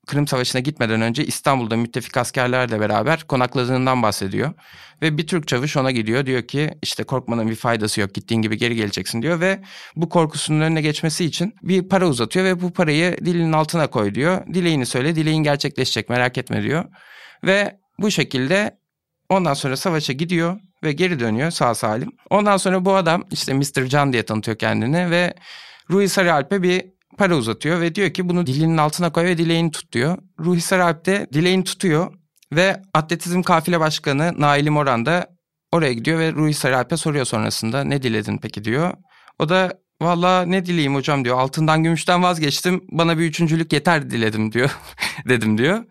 Kırım 0.09 0.27
Savaşı'na 0.27 0.61
gitmeden 0.61 1.01
önce 1.01 1.25
İstanbul'da 1.25 1.77
müttefik 1.77 2.17
askerlerle 2.17 2.81
beraber 2.81 3.23
konakladığından 3.23 4.03
bahsediyor. 4.03 4.53
Ve 5.03 5.19
bir 5.19 5.27
Türk 5.27 5.49
çavuş 5.49 5.77
ona 5.77 5.91
gidiyor 5.91 6.27
diyor 6.27 6.43
ki 6.43 6.71
işte 6.83 7.05
korkmanın 7.05 7.49
bir 7.49 7.55
faydası 7.55 8.01
yok 8.01 8.15
gittiğin 8.15 8.43
gibi 8.43 8.57
geri 8.57 8.75
geleceksin 8.75 9.23
diyor. 9.23 9.41
Ve 9.41 9.61
bu 9.97 10.09
korkusunun 10.09 10.61
önüne 10.61 10.81
geçmesi 10.81 11.25
için 11.25 11.55
bir 11.63 11.89
para 11.89 12.09
uzatıyor 12.09 12.45
ve 12.45 12.61
bu 12.61 12.73
parayı 12.73 13.17
dilinin 13.25 13.53
altına 13.53 13.87
koy 13.87 14.15
diyor. 14.15 14.47
Dileğini 14.47 14.87
söyle 14.87 15.17
dileğin 15.17 15.43
gerçekleşecek 15.43 16.09
merak 16.09 16.39
etme 16.39 16.63
diyor. 16.63 16.85
Ve 17.45 17.79
bu 17.99 18.11
şekilde 18.11 18.79
ondan 19.29 19.55
sonra 19.55 19.77
savaşa 19.77 20.13
gidiyor 20.13 20.61
ve 20.85 20.93
geri 20.93 21.21
dönüyor 21.21 21.51
sağ 21.51 21.75
salim. 21.75 22.13
Ondan 22.31 22.57
sonra 22.57 22.85
bu 22.85 22.95
adam 22.95 23.25
işte 23.31 23.55
Mr. 23.55 23.87
Can 23.87 24.13
diye 24.13 24.23
tanıtıyor 24.23 24.59
kendini 24.59 25.11
ve 25.11 25.35
Rui 25.91 26.09
Sarıalp'e 26.09 26.63
bir 26.63 26.98
para 27.19 27.37
uzatıyor 27.37 27.81
ve 27.81 27.95
diyor 27.95 28.11
ki 28.11 28.29
bunu 28.29 28.47
dilinin 28.47 28.77
altına 28.77 29.13
koy 29.13 29.25
ve 29.25 29.39
dileğini 29.39 29.71
tut 29.71 29.93
diyor. 29.93 30.19
Ruhi 30.41 30.61
Saralp 30.61 31.07
de 31.07 31.27
dileğini 31.33 31.65
tutuyor 31.65 32.15
ve 32.53 32.83
atletizm 32.95 33.43
kafile 33.43 33.81
başkanı 33.81 34.35
Naili 34.39 34.71
Moran 34.71 35.07
da 35.07 35.27
oraya 35.73 35.93
gidiyor 35.93 36.19
ve 36.19 36.33
Ruhi 36.33 36.55
Saralp'e 36.55 36.97
soruyor 36.97 37.25
sonrasında 37.25 37.85
ne 37.85 38.03
diledin 38.03 38.39
peki 38.39 38.65
diyor. 38.65 38.95
O 39.39 39.49
da 39.49 39.73
Valla 40.03 40.43
ne 40.43 40.67
dileyim 40.67 40.95
hocam 40.95 41.25
diyor. 41.25 41.39
Altından 41.39 41.83
gümüşten 41.83 42.23
vazgeçtim. 42.23 42.85
Bana 42.93 43.19
bir 43.19 43.25
üçüncülük 43.25 43.73
yeter 43.73 44.11
diledim 44.11 44.53
diyor. 44.53 44.71
dedim 45.29 45.59
diyor. 45.59 45.85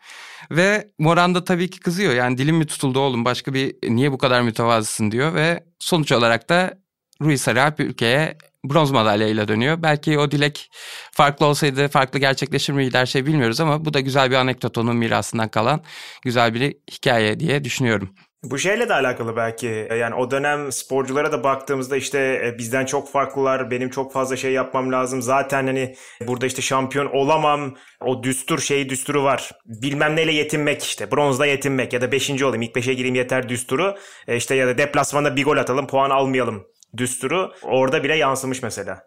Ve 0.52 0.92
Moran 1.00 1.36
da 1.36 1.44
tabii 1.44 1.70
ki 1.70 1.80
kızıyor. 1.80 2.14
Yani 2.14 2.38
dilim 2.38 2.56
mi 2.56 2.66
tutuldu 2.66 3.00
oğlum 3.00 3.26
başka 3.26 3.54
bir 3.54 3.76
niye 3.84 4.12
bu 4.12 4.18
kadar 4.18 4.42
mütevazısın 4.42 5.12
diyor. 5.12 5.34
Ve 5.34 5.64
sonuç 5.80 6.12
olarak 6.12 6.50
da 6.50 6.74
Rui 7.22 7.38
Sarıalp 7.38 7.80
ülkeye 7.80 8.38
bronz 8.70 8.92
madalyayla 8.92 9.48
dönüyor. 9.48 9.82
Belki 9.82 10.20
o 10.20 10.32
dilek 10.32 10.70
farklı 11.12 11.46
olsaydı 11.46 11.88
farklı 11.88 12.20
gerçekleşir 12.20 12.74
miydi 12.74 12.98
her 12.98 13.06
şey 13.06 13.26
bilmiyoruz 13.26 13.60
ama 13.60 13.86
bu 13.86 13.94
da 13.94 14.00
güzel 14.00 14.32
bir 14.32 14.36
anekdot 14.36 14.78
onun 14.78 14.98
mirasından 14.98 15.50
kalan 15.50 15.82
güzel 16.24 16.54
bir 16.54 16.76
hikaye 16.92 17.40
diye 17.40 17.64
düşünüyorum. 17.64 18.10
Bu 18.44 18.58
şeyle 18.58 18.90
de 18.90 18.94
alakalı 18.94 19.36
belki. 19.36 19.88
Yani 20.00 20.16
o 20.16 20.32
dönem 20.32 20.72
sporculara 20.72 21.32
da 21.32 21.44
baktığımızda 21.44 21.98
işte 21.98 22.42
e, 22.46 22.58
bizden 22.58 22.86
çok 22.86 23.12
farklılar 23.12 23.72
benim 23.72 23.90
çok 23.90 24.14
fazla 24.14 24.38
şey 24.38 24.52
yapmam 24.52 24.92
lazım. 24.92 25.22
Zaten 25.22 25.68
hani 25.68 25.96
burada 26.28 26.46
işte 26.46 26.62
şampiyon 26.62 27.06
olamam. 27.06 27.76
O 28.02 28.24
düstur 28.24 28.60
şeyi 28.60 28.90
düsturu 28.90 29.24
var. 29.24 29.52
Bilmem 29.66 30.16
neyle 30.16 30.32
yetinmek 30.32 30.84
işte. 30.84 31.12
Bronzda 31.12 31.46
yetinmek 31.46 31.94
ya 31.94 32.02
da 32.02 32.12
beşinci 32.12 32.46
olayım 32.46 32.62
ilk 32.62 32.76
beşe 32.76 32.94
gireyim 32.94 33.16
yeter 33.16 33.50
düsturu. 33.50 33.96
E, 34.28 34.36
işte 34.36 34.56
ya 34.56 34.68
da 34.68 34.78
deplasmanda 34.78 35.36
bir 35.36 35.44
gol 35.44 35.58
atalım 35.58 35.88
puan 35.88 36.10
almayalım 36.10 36.64
düsturu 36.98 37.52
orada 37.64 38.04
bile 38.04 38.16
yansımış 38.16 38.64
mesela. 38.64 39.00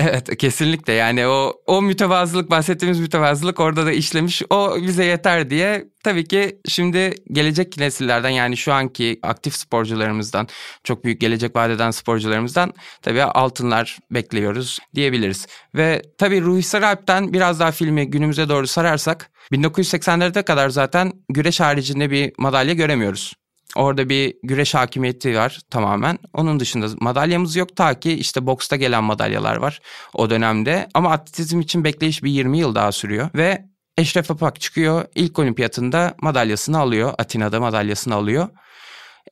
Evet 0.00 0.36
kesinlikle 0.36 0.92
yani 0.92 1.26
o 1.26 1.52
o 1.66 1.82
mütevazılık 1.82 2.50
bahsettiğimiz 2.50 3.00
mütevazılık 3.00 3.60
orada 3.60 3.86
da 3.86 3.92
işlemiş 3.92 4.42
o 4.50 4.76
bize 4.82 5.04
yeter 5.04 5.50
diye 5.50 5.84
tabii 6.04 6.24
ki 6.24 6.60
şimdi 6.68 7.14
gelecek 7.32 7.78
nesillerden 7.78 8.28
yani 8.28 8.56
şu 8.56 8.72
anki 8.72 9.18
aktif 9.22 9.54
sporcularımızdan 9.54 10.48
çok 10.84 11.04
büyük 11.04 11.20
gelecek 11.20 11.56
vadeden 11.56 11.90
sporcularımızdan 11.90 12.72
tabii 13.02 13.22
altınlar 13.22 13.98
bekliyoruz 14.10 14.78
diyebiliriz. 14.94 15.46
Ve 15.74 16.02
tabii 16.18 16.40
Ruhi 16.40 16.62
Saralp'ten 16.62 17.32
biraz 17.32 17.60
daha 17.60 17.70
filmi 17.70 18.10
günümüze 18.10 18.48
doğru 18.48 18.66
sararsak 18.66 19.30
1980'lerde 19.52 20.42
kadar 20.42 20.68
zaten 20.68 21.12
güreş 21.28 21.60
haricinde 21.60 22.10
bir 22.10 22.32
madalya 22.38 22.74
göremiyoruz. 22.74 23.34
Orada 23.76 24.08
bir 24.08 24.34
güreş 24.42 24.74
hakimiyeti 24.74 25.36
var 25.36 25.60
tamamen. 25.70 26.18
Onun 26.32 26.60
dışında 26.60 26.86
madalyamız 27.00 27.56
yok 27.56 27.76
ta 27.76 28.00
ki 28.00 28.12
işte 28.12 28.46
boksta 28.46 28.76
gelen 28.76 29.04
madalyalar 29.04 29.56
var 29.56 29.80
o 30.14 30.30
dönemde. 30.30 30.88
Ama 30.94 31.10
atletizm 31.10 31.60
için 31.60 31.84
bekleyiş 31.84 32.22
bir 32.22 32.30
20 32.30 32.58
yıl 32.58 32.74
daha 32.74 32.92
sürüyor 32.92 33.30
ve 33.34 33.64
Eşref 33.98 34.30
Apak 34.30 34.60
çıkıyor. 34.60 35.04
ilk 35.14 35.38
olimpiyatında 35.38 36.14
madalyasını 36.22 36.78
alıyor. 36.78 37.14
Atina'da 37.18 37.60
madalyasını 37.60 38.14
alıyor. 38.14 38.48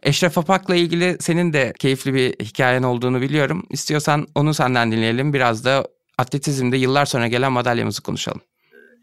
Eşref 0.03 0.39
Apak'la 0.39 0.75
ilgili 0.75 1.17
senin 1.21 1.53
de 1.53 1.73
keyifli 1.79 2.15
bir 2.15 2.33
hikayen 2.45 2.83
olduğunu 2.83 3.21
biliyorum. 3.21 3.67
İstiyorsan 3.71 4.27
onu 4.35 4.55
senden 4.55 4.93
dinleyelim. 4.93 5.33
Biraz 5.33 5.65
da 5.65 5.87
atletizmde 6.19 6.77
yıllar 6.77 7.07
sonra 7.07 7.27
gelen 7.27 7.53
madalyamızı 7.53 8.03
konuşalım. 8.03 8.41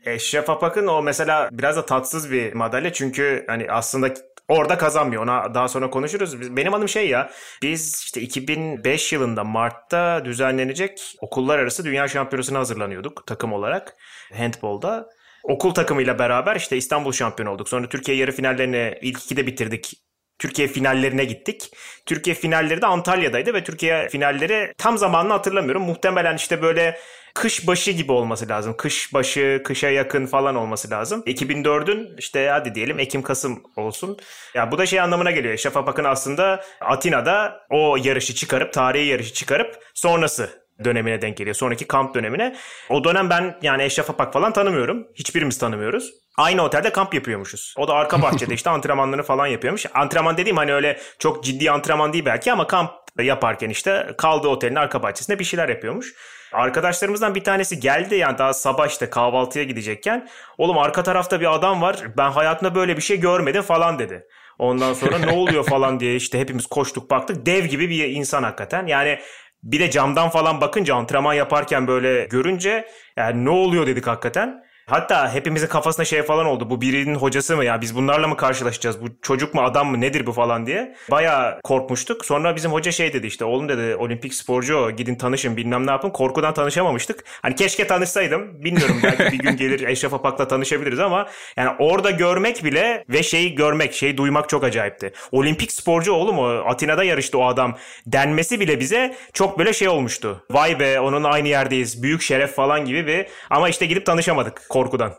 Eşref 0.05 0.49
Apak'ın 0.49 0.87
o 0.87 1.01
mesela 1.01 1.49
biraz 1.51 1.77
da 1.77 1.85
tatsız 1.85 2.31
bir 2.31 2.53
madalya 2.53 2.93
çünkü 2.93 3.45
hani 3.47 3.71
aslında 3.71 4.13
Orada 4.51 4.77
kazanmıyor. 4.77 5.23
Ona 5.23 5.53
daha 5.53 5.67
sonra 5.67 5.89
konuşuruz. 5.89 6.55
Benim 6.55 6.73
adım 6.73 6.89
şey 6.89 7.09
ya. 7.09 7.31
Biz 7.61 8.01
işte 8.05 8.21
2005 8.21 9.13
yılında 9.13 9.43
Mart'ta 9.43 10.25
düzenlenecek 10.25 11.15
okullar 11.21 11.59
arası 11.59 11.85
dünya 11.85 12.07
şampiyonasına 12.07 12.59
hazırlanıyorduk 12.59 13.27
takım 13.27 13.53
olarak 13.53 13.95
handbolda. 14.37 15.09
Okul 15.43 15.73
takımıyla 15.73 16.19
beraber 16.19 16.55
işte 16.55 16.77
İstanbul 16.77 17.11
şampiyonu 17.11 17.53
olduk. 17.53 17.69
Sonra 17.69 17.89
Türkiye 17.89 18.17
yarı 18.17 18.31
finallerini 18.31 18.97
ilk 19.01 19.23
ikide 19.23 19.47
bitirdik. 19.47 19.93
Türkiye 20.39 20.67
finallerine 20.67 21.25
gittik. 21.25 21.71
Türkiye 22.05 22.35
finalleri 22.35 22.81
de 22.81 22.85
Antalya'daydı 22.85 23.53
ve 23.53 23.63
Türkiye 23.63 24.09
finalleri 24.09 24.73
tam 24.77 24.97
zamanını 24.97 25.33
hatırlamıyorum. 25.33 25.83
Muhtemelen 25.83 26.35
işte 26.35 26.61
böyle 26.61 26.97
kış 27.33 27.67
başı 27.67 27.91
gibi 27.91 28.11
olması 28.11 28.49
lazım. 28.49 28.75
Kış 28.77 29.13
başı, 29.13 29.61
kışa 29.65 29.89
yakın 29.89 30.25
falan 30.25 30.55
olması 30.55 30.89
lazım. 30.89 31.23
2004'ün 31.25 32.17
işte 32.17 32.49
hadi 32.51 32.75
diyelim 32.75 32.99
Ekim-Kasım 32.99 33.63
olsun. 33.75 34.17
Ya 34.53 34.71
bu 34.71 34.77
da 34.77 34.85
şey 34.85 34.99
anlamına 34.99 35.31
geliyor. 35.31 35.57
Şafak 35.57 36.05
aslında 36.05 36.63
Atina'da 36.81 37.61
o 37.69 37.97
yarışı 38.03 38.35
çıkarıp, 38.35 38.73
tarihi 38.73 39.05
yarışı 39.05 39.33
çıkarıp 39.33 39.79
sonrası 39.93 40.61
dönemine 40.83 41.21
denk 41.21 41.37
geliyor. 41.37 41.55
Sonraki 41.55 41.87
kamp 41.87 42.15
dönemine. 42.15 42.55
O 42.89 43.03
dönem 43.03 43.29
ben 43.29 43.57
yani 43.61 43.83
Eşref 43.83 44.09
Apak 44.09 44.33
falan 44.33 44.53
tanımıyorum. 44.53 45.07
Hiçbirimiz 45.15 45.57
tanımıyoruz. 45.57 46.11
Aynı 46.37 46.61
otelde 46.61 46.89
kamp 46.89 47.13
yapıyormuşuz. 47.13 47.73
O 47.77 47.87
da 47.87 47.93
arka 47.93 48.21
bahçede 48.21 48.53
işte 48.53 48.69
antrenmanlarını 48.69 49.23
falan 49.23 49.47
yapıyormuş. 49.47 49.85
Antrenman 49.93 50.37
dediğim 50.37 50.57
hani 50.57 50.73
öyle 50.73 50.99
çok 51.19 51.43
ciddi 51.43 51.71
antrenman 51.71 52.13
değil 52.13 52.25
belki 52.25 52.51
ama 52.51 52.67
kamp 52.67 52.91
yaparken 53.19 53.69
işte 53.69 54.07
kaldığı 54.17 54.47
otelin 54.47 54.75
arka 54.75 55.03
bahçesinde 55.03 55.39
bir 55.39 55.43
şeyler 55.43 55.69
yapıyormuş. 55.69 56.13
Arkadaşlarımızdan 56.53 57.35
bir 57.35 57.43
tanesi 57.43 57.79
geldi 57.79 58.15
yani 58.15 58.37
daha 58.37 58.53
sabah 58.53 58.87
işte 58.87 59.09
kahvaltıya 59.09 59.65
gidecekken. 59.65 60.29
Oğlum 60.57 60.77
arka 60.77 61.03
tarafta 61.03 61.39
bir 61.39 61.55
adam 61.55 61.81
var 61.81 62.03
ben 62.17 62.31
hayatımda 62.31 62.75
böyle 62.75 62.97
bir 62.97 63.01
şey 63.01 63.19
görmedim 63.19 63.61
falan 63.61 63.99
dedi. 63.99 64.27
Ondan 64.59 64.93
sonra 64.93 65.17
ne 65.17 65.31
oluyor 65.31 65.65
falan 65.65 65.99
diye 65.99 66.15
işte 66.15 66.39
hepimiz 66.39 66.65
koştuk 66.65 67.09
baktık. 67.11 67.45
Dev 67.45 67.65
gibi 67.65 67.89
bir 67.89 68.09
insan 68.09 68.43
hakikaten. 68.43 68.87
Yani 68.87 69.19
bir 69.63 69.79
de 69.79 69.91
camdan 69.91 70.29
falan 70.29 70.61
bakınca 70.61 70.95
antrenman 70.95 71.33
yaparken 71.33 71.87
böyle 71.87 72.25
görünce 72.25 72.87
yani 73.17 73.45
ne 73.45 73.49
oluyor 73.49 73.87
dedik 73.87 74.07
hakikaten. 74.07 74.63
Hatta 74.85 75.33
hepimizin 75.33 75.67
kafasında 75.67 76.05
şey 76.05 76.23
falan 76.23 76.45
oldu. 76.45 76.69
Bu 76.69 76.81
birinin 76.81 77.15
hocası 77.15 77.57
mı 77.57 77.65
ya 77.65 77.81
biz 77.81 77.95
bunlarla 77.95 78.27
mı 78.27 78.37
karşılaşacağız? 78.37 79.01
Bu 79.01 79.05
çocuk 79.21 79.53
mu 79.53 79.61
adam 79.61 79.87
mı 79.91 80.01
nedir 80.01 80.25
bu 80.25 80.31
falan 80.31 80.65
diye. 80.65 80.95
Baya 81.11 81.59
korkmuştuk. 81.63 82.25
Sonra 82.25 82.55
bizim 82.55 82.71
hoca 82.71 82.91
şey 82.91 83.13
dedi 83.13 83.27
işte 83.27 83.45
oğlum 83.45 83.69
dedi 83.69 83.95
olimpik 83.95 84.33
sporcu 84.33 84.77
o 84.77 84.91
gidin 84.91 85.15
tanışın 85.15 85.57
bilmem 85.57 85.87
ne 85.87 85.91
yapın. 85.91 86.09
Korkudan 86.09 86.53
tanışamamıştık. 86.53 87.23
Hani 87.41 87.55
keşke 87.55 87.87
tanışsaydım. 87.87 88.63
Bilmiyorum 88.63 88.99
belki 89.03 89.23
bir 89.31 89.39
gün 89.39 89.57
gelir 89.57 89.87
Eşref 89.87 90.13
Apak'la 90.13 90.47
tanışabiliriz 90.47 90.99
ama 90.99 91.27
yani 91.57 91.71
orada 91.79 92.11
görmek 92.11 92.63
bile 92.63 93.03
ve 93.09 93.23
şeyi 93.23 93.55
görmek, 93.55 93.93
şeyi 93.93 94.17
duymak 94.17 94.49
çok 94.49 94.63
acayipti. 94.63 95.13
Olimpik 95.31 95.71
sporcu 95.71 96.13
oğlum 96.13 96.39
o 96.39 96.43
Atina'da 96.43 97.03
yarıştı 97.03 97.37
o 97.37 97.45
adam 97.45 97.77
denmesi 98.07 98.59
bile 98.59 98.79
bize 98.79 99.15
çok 99.33 99.59
böyle 99.59 99.73
şey 99.73 99.87
olmuştu. 99.87 100.45
Vay 100.51 100.79
be 100.79 100.99
onun 100.99 101.23
aynı 101.23 101.47
yerdeyiz. 101.47 102.03
Büyük 102.03 102.21
şeref 102.21 102.55
falan 102.55 102.85
gibi 102.85 103.07
bir 103.07 103.25
ama 103.49 103.69
işte 103.69 103.85
gidip 103.85 104.05
tanışamadık 104.05 104.61
korkudan. 104.71 105.13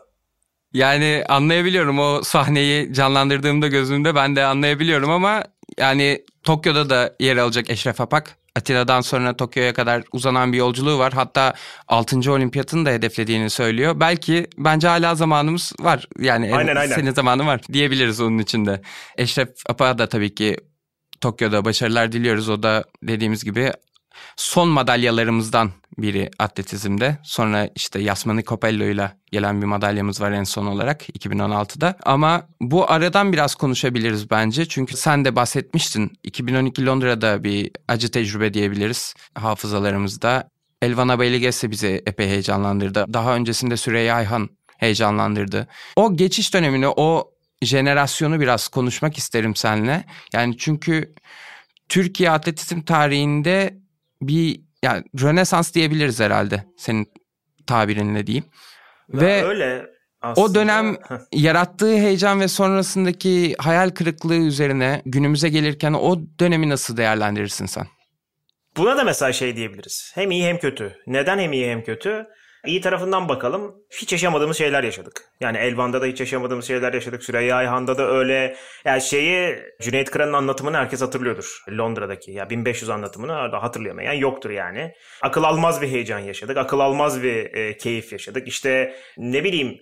Yani 0.73 1.23
anlayabiliyorum 1.29 1.99
o 1.99 2.21
sahneyi 2.23 2.93
canlandırdığımda 2.93 3.67
gözümde 3.67 4.15
ben 4.15 4.35
de 4.35 4.45
anlayabiliyorum 4.45 5.09
ama 5.09 5.43
yani 5.77 6.21
Tokyo'da 6.43 6.89
da 6.89 7.15
yer 7.19 7.37
alacak 7.37 7.69
Eşref 7.69 8.01
Apak. 8.01 8.37
Atina'dan 8.55 9.01
sonra 9.01 9.37
Tokyo'ya 9.37 9.73
kadar 9.73 10.03
uzanan 10.11 10.53
bir 10.53 10.57
yolculuğu 10.57 10.99
var. 10.99 11.13
Hatta 11.13 11.53
6. 11.87 12.31
olimpiyatını 12.31 12.85
da 12.85 12.89
hedeflediğini 12.89 13.49
söylüyor. 13.49 13.99
Belki 13.99 14.47
bence 14.57 14.87
hala 14.87 15.15
zamanımız 15.15 15.73
var. 15.79 16.07
Yani 16.19 16.55
aynen, 16.55 16.75
aynen. 16.75 16.95
senin 16.95 17.11
zamanın 17.11 17.47
var 17.47 17.61
diyebiliriz 17.73 18.21
onun 18.21 18.37
içinde. 18.39 18.81
Eşref 19.17 19.49
Apak'a 19.69 19.97
da 19.97 20.09
tabii 20.09 20.35
ki 20.35 20.57
Tokyo'da 21.21 21.65
başarılar 21.65 22.11
diliyoruz. 22.11 22.49
O 22.49 22.63
da 22.63 22.83
dediğimiz 23.03 23.43
gibi 23.43 23.71
son 24.35 24.69
madalyalarımızdan 24.69 25.71
biri 25.97 26.31
atletizmde. 26.39 27.17
Sonra 27.23 27.69
işte 27.75 27.99
Yasmani 27.99 28.43
Copello 28.43 28.83
ile 28.83 29.11
gelen 29.31 29.61
bir 29.61 29.65
madalyamız 29.65 30.21
var 30.21 30.31
en 30.31 30.43
son 30.43 30.65
olarak 30.65 31.09
2016'da. 31.09 31.97
Ama 32.03 32.47
bu 32.61 32.91
aradan 32.91 33.33
biraz 33.33 33.55
konuşabiliriz 33.55 34.29
bence. 34.29 34.65
Çünkü 34.65 34.97
sen 34.97 35.25
de 35.25 35.35
bahsetmiştin. 35.35 36.11
2012 36.23 36.85
Londra'da 36.85 37.43
bir 37.43 37.71
acı 37.87 38.11
tecrübe 38.11 38.53
diyebiliriz 38.53 39.13
hafızalarımızda. 39.35 40.49
Elvana 40.81 41.19
Beyligese 41.19 41.71
bizi 41.71 42.03
epey 42.05 42.27
heyecanlandırdı. 42.27 43.05
Daha 43.13 43.35
öncesinde 43.35 43.77
Süreyya 43.77 44.15
Ayhan 44.15 44.49
heyecanlandırdı. 44.77 45.67
O 45.95 46.15
geçiş 46.17 46.53
dönemini, 46.53 46.87
o 46.87 47.31
jenerasyonu 47.61 48.39
biraz 48.39 48.67
konuşmak 48.67 49.17
isterim 49.17 49.55
seninle. 49.55 50.05
Yani 50.33 50.57
çünkü 50.57 51.13
Türkiye 51.89 52.31
atletizm 52.31 52.81
tarihinde 52.81 53.82
bir 54.27 54.61
yani 54.83 55.03
Rönesans 55.21 55.73
diyebiliriz 55.73 56.19
herhalde 56.19 56.63
senin 56.77 57.13
tabirinle 57.67 58.27
diyeyim. 58.27 58.45
Ya 59.13 59.21
ve 59.21 59.43
öyle 59.43 59.85
aslında... 60.21 60.47
o 60.47 60.55
dönem 60.55 60.97
yarattığı 61.31 61.93
heyecan 61.93 62.39
ve 62.39 62.47
sonrasındaki 62.47 63.55
hayal 63.59 63.89
kırıklığı 63.89 64.35
üzerine 64.35 65.01
günümüze 65.05 65.49
gelirken 65.49 65.93
o 65.93 66.19
dönemi 66.39 66.69
nasıl 66.69 66.97
değerlendirirsin 66.97 67.65
sen? 67.65 67.87
Buna 68.77 68.97
da 68.97 69.03
mesela 69.03 69.33
şey 69.33 69.55
diyebiliriz. 69.55 70.11
Hem 70.15 70.31
iyi 70.31 70.45
hem 70.45 70.57
kötü. 70.57 70.97
Neden 71.07 71.39
hem 71.39 71.53
iyi 71.53 71.69
hem 71.69 71.83
kötü? 71.83 72.27
İyi 72.65 72.81
tarafından 72.81 73.29
bakalım. 73.29 73.75
Hiç 74.01 74.11
yaşamadığımız 74.11 74.57
şeyler 74.57 74.83
yaşadık. 74.83 75.25
Yani 75.39 75.57
Elvan'da 75.57 76.01
da 76.01 76.05
hiç 76.05 76.19
yaşamadığımız 76.19 76.67
şeyler 76.67 76.93
yaşadık. 76.93 77.23
Süreyya 77.23 77.55
Ayhan'da 77.55 77.97
da 77.97 78.11
öyle. 78.11 78.55
Yani 78.85 79.01
şeyi 79.01 79.59
Cüneyt 79.81 80.11
Kıran'ın 80.11 80.33
anlatımını 80.33 80.77
herkes 80.77 81.01
hatırlıyordur. 81.01 81.63
Londra'daki. 81.69 82.31
Ya 82.31 82.49
1500 82.49 82.89
anlatımını 82.89 83.33
hatırlayamayan 83.33 84.13
yoktur 84.13 84.49
yani. 84.49 84.93
Akıl 85.21 85.43
almaz 85.43 85.81
bir 85.81 85.87
heyecan 85.87 86.19
yaşadık. 86.19 86.57
Akıl 86.57 86.79
almaz 86.79 87.23
bir 87.23 87.53
e, 87.53 87.77
keyif 87.77 88.11
yaşadık. 88.11 88.47
İşte 88.47 88.95
ne 89.17 89.43
bileyim 89.43 89.79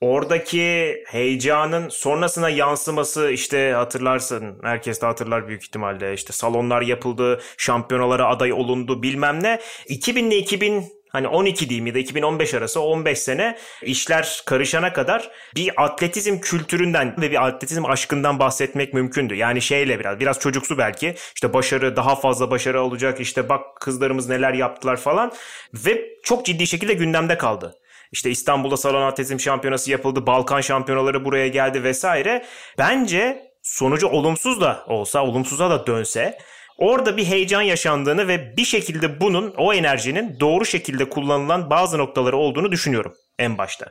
oradaki 0.00 0.96
heyecanın 1.06 1.88
sonrasına 1.88 2.48
yansıması 2.50 3.30
işte 3.30 3.72
hatırlarsın 3.72 4.60
herkes 4.62 5.02
de 5.02 5.06
hatırlar 5.06 5.48
büyük 5.48 5.62
ihtimalle 5.62 6.14
işte 6.14 6.32
salonlar 6.32 6.82
yapıldı 6.82 7.40
şampiyonalara 7.56 8.28
aday 8.28 8.52
olundu 8.52 9.02
bilmem 9.02 9.42
ne 9.42 9.60
2000 9.88 10.30
ile 10.30 10.36
2000 10.36 10.97
Hani 11.08 11.28
12 11.28 11.68
diyeyim 11.68 11.86
ya 11.86 11.94
da 11.94 11.98
2015 11.98 12.54
arası 12.54 12.80
15 12.80 13.18
sene 13.18 13.58
işler 13.82 14.42
karışana 14.46 14.92
kadar 14.92 15.30
bir 15.56 15.84
atletizm 15.84 16.40
kültüründen 16.40 17.14
ve 17.20 17.30
bir 17.30 17.46
atletizm 17.46 17.84
aşkından 17.84 18.38
bahsetmek 18.38 18.94
mümkündü. 18.94 19.34
Yani 19.34 19.62
şeyle 19.62 19.98
biraz 19.98 20.20
biraz 20.20 20.38
çocuksu 20.40 20.78
belki 20.78 21.14
işte 21.34 21.52
başarı 21.52 21.96
daha 21.96 22.16
fazla 22.16 22.50
başarı 22.50 22.82
olacak 22.82 23.20
işte 23.20 23.48
bak 23.48 23.80
kızlarımız 23.80 24.28
neler 24.28 24.54
yaptılar 24.54 24.96
falan 24.96 25.32
ve 25.74 26.04
çok 26.22 26.46
ciddi 26.46 26.66
şekilde 26.66 26.94
gündemde 26.94 27.38
kaldı. 27.38 27.74
İşte 28.12 28.30
İstanbul'da 28.30 28.76
salon 28.76 29.02
atletizm 29.02 29.40
şampiyonası 29.40 29.90
yapıldı, 29.90 30.26
Balkan 30.26 30.60
şampiyonaları 30.60 31.24
buraya 31.24 31.48
geldi 31.48 31.84
vesaire. 31.84 32.44
Bence 32.78 33.52
sonucu 33.62 34.06
olumsuz 34.06 34.60
da 34.60 34.84
olsa, 34.86 35.24
olumsuza 35.24 35.70
da 35.70 35.86
dönse 35.86 36.38
Orada 36.78 37.16
bir 37.16 37.24
heyecan 37.24 37.62
yaşandığını 37.62 38.28
ve 38.28 38.56
bir 38.56 38.64
şekilde 38.64 39.20
bunun, 39.20 39.54
o 39.56 39.74
enerjinin 39.74 40.40
doğru 40.40 40.64
şekilde 40.64 41.08
kullanılan 41.08 41.70
bazı 41.70 41.98
noktaları 41.98 42.36
olduğunu 42.36 42.72
düşünüyorum 42.72 43.14
en 43.38 43.58
başta. 43.58 43.86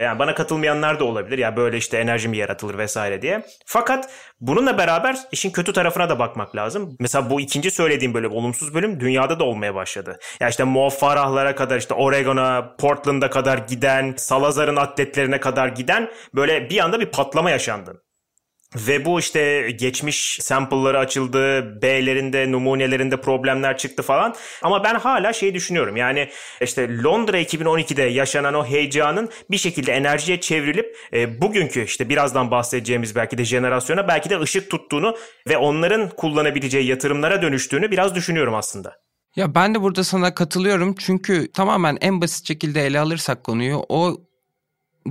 Yani 0.00 0.18
bana 0.18 0.34
katılmayanlar 0.34 1.00
da 1.00 1.04
olabilir 1.04 1.38
ya 1.38 1.56
böyle 1.56 1.76
işte 1.76 1.98
enerji 1.98 2.28
mi 2.28 2.36
yaratılır 2.36 2.78
vesaire 2.78 3.22
diye. 3.22 3.46
Fakat 3.66 4.10
bununla 4.40 4.78
beraber 4.78 5.16
işin 5.32 5.50
kötü 5.50 5.72
tarafına 5.72 6.08
da 6.08 6.18
bakmak 6.18 6.56
lazım. 6.56 6.96
Mesela 7.00 7.30
bu 7.30 7.40
ikinci 7.40 7.70
söylediğim 7.70 8.14
böyle 8.14 8.28
olumsuz 8.28 8.74
bölüm 8.74 9.00
dünyada 9.00 9.38
da 9.38 9.44
olmaya 9.44 9.74
başladı. 9.74 10.18
Ya 10.40 10.48
işte 10.48 10.64
Mo 10.64 10.90
Farah'lara 10.90 11.54
kadar 11.54 11.78
işte 11.78 11.94
Oregon'a, 11.94 12.76
Portland'a 12.76 13.30
kadar 13.30 13.58
giden, 13.58 14.14
Salazar'ın 14.16 14.76
atletlerine 14.76 15.40
kadar 15.40 15.68
giden 15.68 16.10
böyle 16.34 16.70
bir 16.70 16.78
anda 16.78 17.00
bir 17.00 17.06
patlama 17.06 17.50
yaşandı. 17.50 18.02
Ve 18.76 19.04
bu 19.04 19.20
işte 19.20 19.70
geçmiş 19.70 20.38
sample'ları 20.40 20.98
açıldı, 20.98 21.62
B'lerinde, 21.82 22.52
numunelerinde 22.52 23.20
problemler 23.20 23.78
çıktı 23.78 24.02
falan. 24.02 24.34
Ama 24.62 24.84
ben 24.84 24.94
hala 24.94 25.32
şey 25.32 25.54
düşünüyorum. 25.54 25.96
Yani 25.96 26.28
işte 26.60 27.02
Londra 27.02 27.40
2012'de 27.40 28.02
yaşanan 28.02 28.54
o 28.54 28.64
heyecanın 28.66 29.28
bir 29.50 29.58
şekilde 29.58 29.92
enerjiye 29.92 30.40
çevrilip 30.40 30.96
e, 31.12 31.40
bugünkü 31.40 31.84
işte 31.84 32.08
birazdan 32.08 32.50
bahsedeceğimiz 32.50 33.16
belki 33.16 33.38
de 33.38 33.44
jenerasyona 33.44 34.08
belki 34.08 34.30
de 34.30 34.40
ışık 34.40 34.70
tuttuğunu 34.70 35.16
ve 35.48 35.56
onların 35.56 36.08
kullanabileceği 36.08 36.86
yatırımlara 36.86 37.42
dönüştüğünü 37.42 37.90
biraz 37.90 38.14
düşünüyorum 38.14 38.54
aslında. 38.54 38.96
Ya 39.36 39.54
ben 39.54 39.74
de 39.74 39.82
burada 39.82 40.04
sana 40.04 40.34
katılıyorum 40.34 40.94
çünkü 40.98 41.52
tamamen 41.52 41.98
en 42.00 42.20
basit 42.20 42.48
şekilde 42.48 42.86
ele 42.86 43.00
alırsak 43.00 43.44
konuyu 43.44 43.84
o 43.88 44.16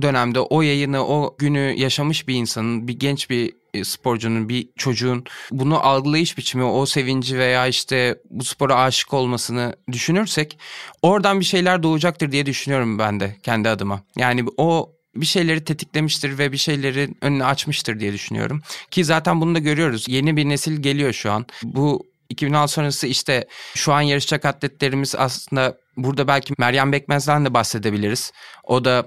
dönemde 0.02 0.40
o 0.40 0.62
yayını, 0.62 1.06
o 1.06 1.36
günü 1.38 1.74
yaşamış 1.76 2.28
bir 2.28 2.34
insanın, 2.34 2.88
bir 2.88 2.98
genç 2.98 3.30
bir 3.30 3.52
e, 3.74 3.84
sporcunun, 3.84 4.48
bir 4.48 4.68
çocuğun 4.76 5.24
bunu 5.50 5.86
algılayış 5.86 6.38
biçimi, 6.38 6.64
o 6.64 6.86
sevinci 6.86 7.38
veya 7.38 7.66
işte 7.66 8.18
bu 8.30 8.44
spora 8.44 8.76
aşık 8.76 9.14
olmasını 9.14 9.76
düşünürsek 9.92 10.58
oradan 11.02 11.40
bir 11.40 11.44
şeyler 11.44 11.82
doğacaktır 11.82 12.32
diye 12.32 12.46
düşünüyorum 12.46 12.98
ben 12.98 13.20
de 13.20 13.36
kendi 13.42 13.68
adıma. 13.68 14.02
Yani 14.16 14.44
o 14.56 14.92
bir 15.16 15.26
şeyleri 15.26 15.64
tetiklemiştir 15.64 16.38
ve 16.38 16.52
bir 16.52 16.56
şeylerin 16.56 17.18
önünü 17.20 17.44
açmıştır 17.44 18.00
diye 18.00 18.12
düşünüyorum. 18.12 18.62
Ki 18.90 19.04
zaten 19.04 19.40
bunu 19.40 19.54
da 19.54 19.58
görüyoruz. 19.58 20.08
Yeni 20.08 20.36
bir 20.36 20.48
nesil 20.48 20.82
geliyor 20.82 21.12
şu 21.12 21.32
an. 21.32 21.46
Bu 21.62 22.12
2006 22.28 22.72
sonrası 22.72 23.06
işte 23.06 23.46
şu 23.74 23.92
an 23.92 24.00
yarışacak 24.00 24.44
atletlerimiz 24.44 25.14
aslında 25.14 25.78
burada 25.96 26.28
belki 26.28 26.54
Meryem 26.58 26.92
Bekmez'den 26.92 27.44
de 27.44 27.54
bahsedebiliriz. 27.54 28.32
O 28.64 28.84
da 28.84 29.06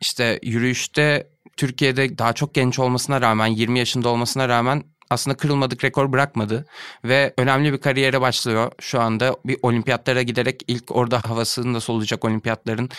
işte 0.00 0.38
yürüyüşte 0.42 1.26
Türkiye'de 1.56 2.18
daha 2.18 2.32
çok 2.32 2.54
genç 2.54 2.78
olmasına 2.78 3.20
rağmen 3.20 3.46
20 3.46 3.78
yaşında 3.78 4.08
olmasına 4.08 4.48
rağmen 4.48 4.84
aslında 5.10 5.36
kırılmadık 5.36 5.84
rekor 5.84 6.12
bırakmadı 6.12 6.66
ve 7.04 7.34
önemli 7.38 7.72
bir 7.72 7.78
kariyere 7.78 8.20
başlıyor. 8.20 8.72
Şu 8.80 9.00
anda 9.00 9.36
bir 9.44 9.56
olimpiyatlara 9.62 10.22
giderek 10.22 10.62
ilk 10.68 10.96
orada 10.96 11.20
havasını 11.24 11.74
da 11.74 11.80
solacak 11.80 12.24
olimpiyatların 12.24 12.90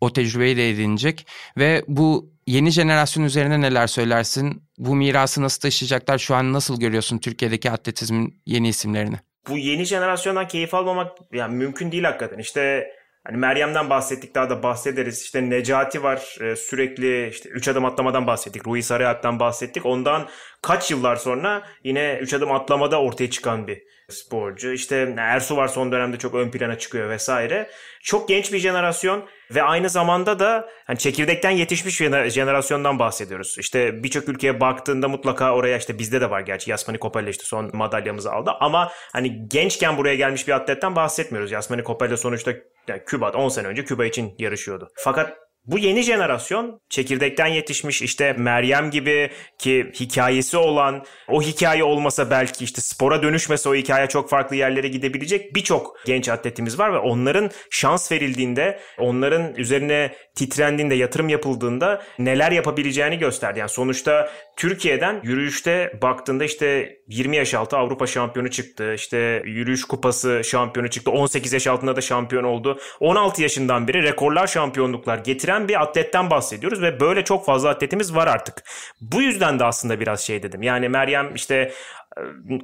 o 0.00 0.12
tecrübeyi 0.12 0.56
de 0.56 0.70
edinecek 0.70 1.26
ve 1.58 1.84
bu 1.88 2.30
yeni 2.46 2.70
jenerasyon 2.70 3.24
üzerine 3.24 3.60
neler 3.60 3.86
söylersin? 3.86 4.62
Bu 4.78 4.96
mirası 4.96 5.42
nasıl 5.42 5.60
taşıyacaklar? 5.60 6.18
Şu 6.18 6.34
an 6.34 6.52
nasıl 6.52 6.80
görüyorsun 6.80 7.18
Türkiye'deki 7.18 7.70
atletizmin 7.70 8.42
yeni 8.46 8.68
isimlerini? 8.68 9.16
Bu 9.48 9.58
yeni 9.58 9.84
jenerasyondan 9.84 10.48
keyif 10.48 10.74
almamak 10.74 11.16
yani 11.32 11.54
mümkün 11.56 11.92
değil 11.92 12.04
hakikaten. 12.04 12.38
İşte 12.38 12.86
Hani 13.26 13.36
Meryem'den 13.36 13.90
bahsettik 13.90 14.34
daha 14.34 14.50
da 14.50 14.62
bahsederiz. 14.62 15.22
İşte 15.22 15.50
Necati 15.50 16.02
var 16.02 16.36
e, 16.40 16.56
sürekli 16.56 17.28
işte 17.28 17.48
3 17.48 17.68
adım 17.68 17.84
atlamadan 17.84 18.26
bahsettik. 18.26 18.66
Rui 18.66 18.82
Sarıyalp'ten 18.82 19.40
bahsettik. 19.40 19.86
Ondan 19.86 20.28
kaç 20.62 20.90
yıllar 20.90 21.16
sonra 21.16 21.62
yine 21.84 22.18
3 22.22 22.34
adım 22.34 22.52
atlamada 22.52 23.00
ortaya 23.00 23.30
çıkan 23.30 23.66
bir 23.66 23.82
sporcu. 24.08 24.72
İşte 24.72 25.14
Ersu 25.18 25.56
var 25.56 25.68
son 25.68 25.92
dönemde 25.92 26.18
çok 26.18 26.34
ön 26.34 26.50
plana 26.50 26.78
çıkıyor 26.78 27.10
vesaire. 27.10 27.70
Çok 28.02 28.28
genç 28.28 28.52
bir 28.52 28.58
jenerasyon 28.58 29.28
ve 29.54 29.62
aynı 29.62 29.88
zamanda 29.88 30.38
da 30.38 30.68
hani 30.86 30.98
çekirdekten 30.98 31.50
yetişmiş 31.50 32.00
bir 32.00 32.30
jenerasyondan 32.30 32.98
bahsediyoruz. 32.98 33.56
İşte 33.58 34.02
birçok 34.02 34.28
ülkeye 34.28 34.60
baktığında 34.60 35.08
mutlaka 35.08 35.54
oraya 35.54 35.78
işte 35.78 35.98
bizde 35.98 36.20
de 36.20 36.30
var 36.30 36.40
gerçi 36.40 36.70
Yasmani 36.70 36.98
Kopella 36.98 37.30
işte 37.30 37.44
son 37.44 37.70
madalyamızı 37.76 38.32
aldı 38.32 38.50
ama 38.60 38.92
hani 39.12 39.48
gençken 39.48 39.96
buraya 39.96 40.14
gelmiş 40.14 40.48
bir 40.48 40.52
atletten 40.52 40.96
bahsetmiyoruz. 40.96 41.52
Yasmani 41.52 41.82
Kopella 41.82 42.16
sonuçta 42.16 42.52
yani 42.88 43.02
Küba'da 43.06 43.38
10 43.38 43.48
sene 43.48 43.66
önce 43.66 43.84
Küba 43.84 44.04
için 44.04 44.34
yarışıyordu. 44.38 44.88
Fakat 44.96 45.36
bu 45.66 45.78
yeni 45.78 46.02
jenerasyon 46.02 46.80
çekirdekten 46.88 47.46
yetişmiş 47.46 48.02
işte 48.02 48.32
Meryem 48.32 48.90
gibi 48.90 49.30
ki 49.58 49.92
hikayesi 50.00 50.56
olan 50.56 51.04
o 51.28 51.42
hikaye 51.42 51.84
olmasa 51.84 52.30
belki 52.30 52.64
işte 52.64 52.80
spora 52.80 53.22
dönüşmese 53.22 53.68
o 53.68 53.74
hikaye 53.74 54.06
çok 54.06 54.30
farklı 54.30 54.56
yerlere 54.56 54.88
gidebilecek 54.88 55.54
birçok 55.54 55.96
genç 56.06 56.28
atletimiz 56.28 56.78
var 56.78 56.92
ve 56.92 56.98
onların 56.98 57.50
şans 57.70 58.12
verildiğinde 58.12 58.80
onların 58.98 59.54
üzerine 59.54 60.14
titrendiğinde 60.34 60.94
yatırım 60.94 61.28
yapıldığında 61.28 62.02
neler 62.18 62.52
yapabileceğini 62.52 63.18
gösterdi. 63.18 63.58
Yani 63.58 63.70
sonuçta 63.70 64.30
Türkiye'den 64.56 65.20
yürüyüşte 65.22 65.98
baktığında 66.02 66.44
işte 66.44 66.96
20 67.08 67.36
yaş 67.36 67.54
altı 67.54 67.76
Avrupa 67.76 68.06
şampiyonu 68.06 68.50
çıktı. 68.50 68.94
İşte 68.94 69.42
yürüyüş 69.44 69.84
kupası 69.84 70.42
şampiyonu 70.44 70.90
çıktı. 70.90 71.10
18 71.10 71.52
yaş 71.52 71.66
altında 71.66 71.96
da 71.96 72.00
şampiyon 72.00 72.44
oldu. 72.44 72.78
16 73.00 73.42
yaşından 73.42 73.88
beri 73.88 74.02
rekorlar 74.02 74.46
şampiyonluklar 74.46 75.18
getiren 75.18 75.68
bir 75.68 75.82
atletten 75.82 76.30
bahsediyoruz 76.30 76.82
ve 76.82 77.00
böyle 77.00 77.24
çok 77.24 77.46
fazla 77.46 77.68
atletimiz 77.68 78.14
var 78.14 78.26
artık. 78.26 78.62
Bu 79.00 79.22
yüzden 79.22 79.58
de 79.58 79.64
aslında 79.64 80.00
biraz 80.00 80.20
şey 80.20 80.42
dedim. 80.42 80.62
Yani 80.62 80.88
Meryem 80.88 81.34
işte 81.34 81.72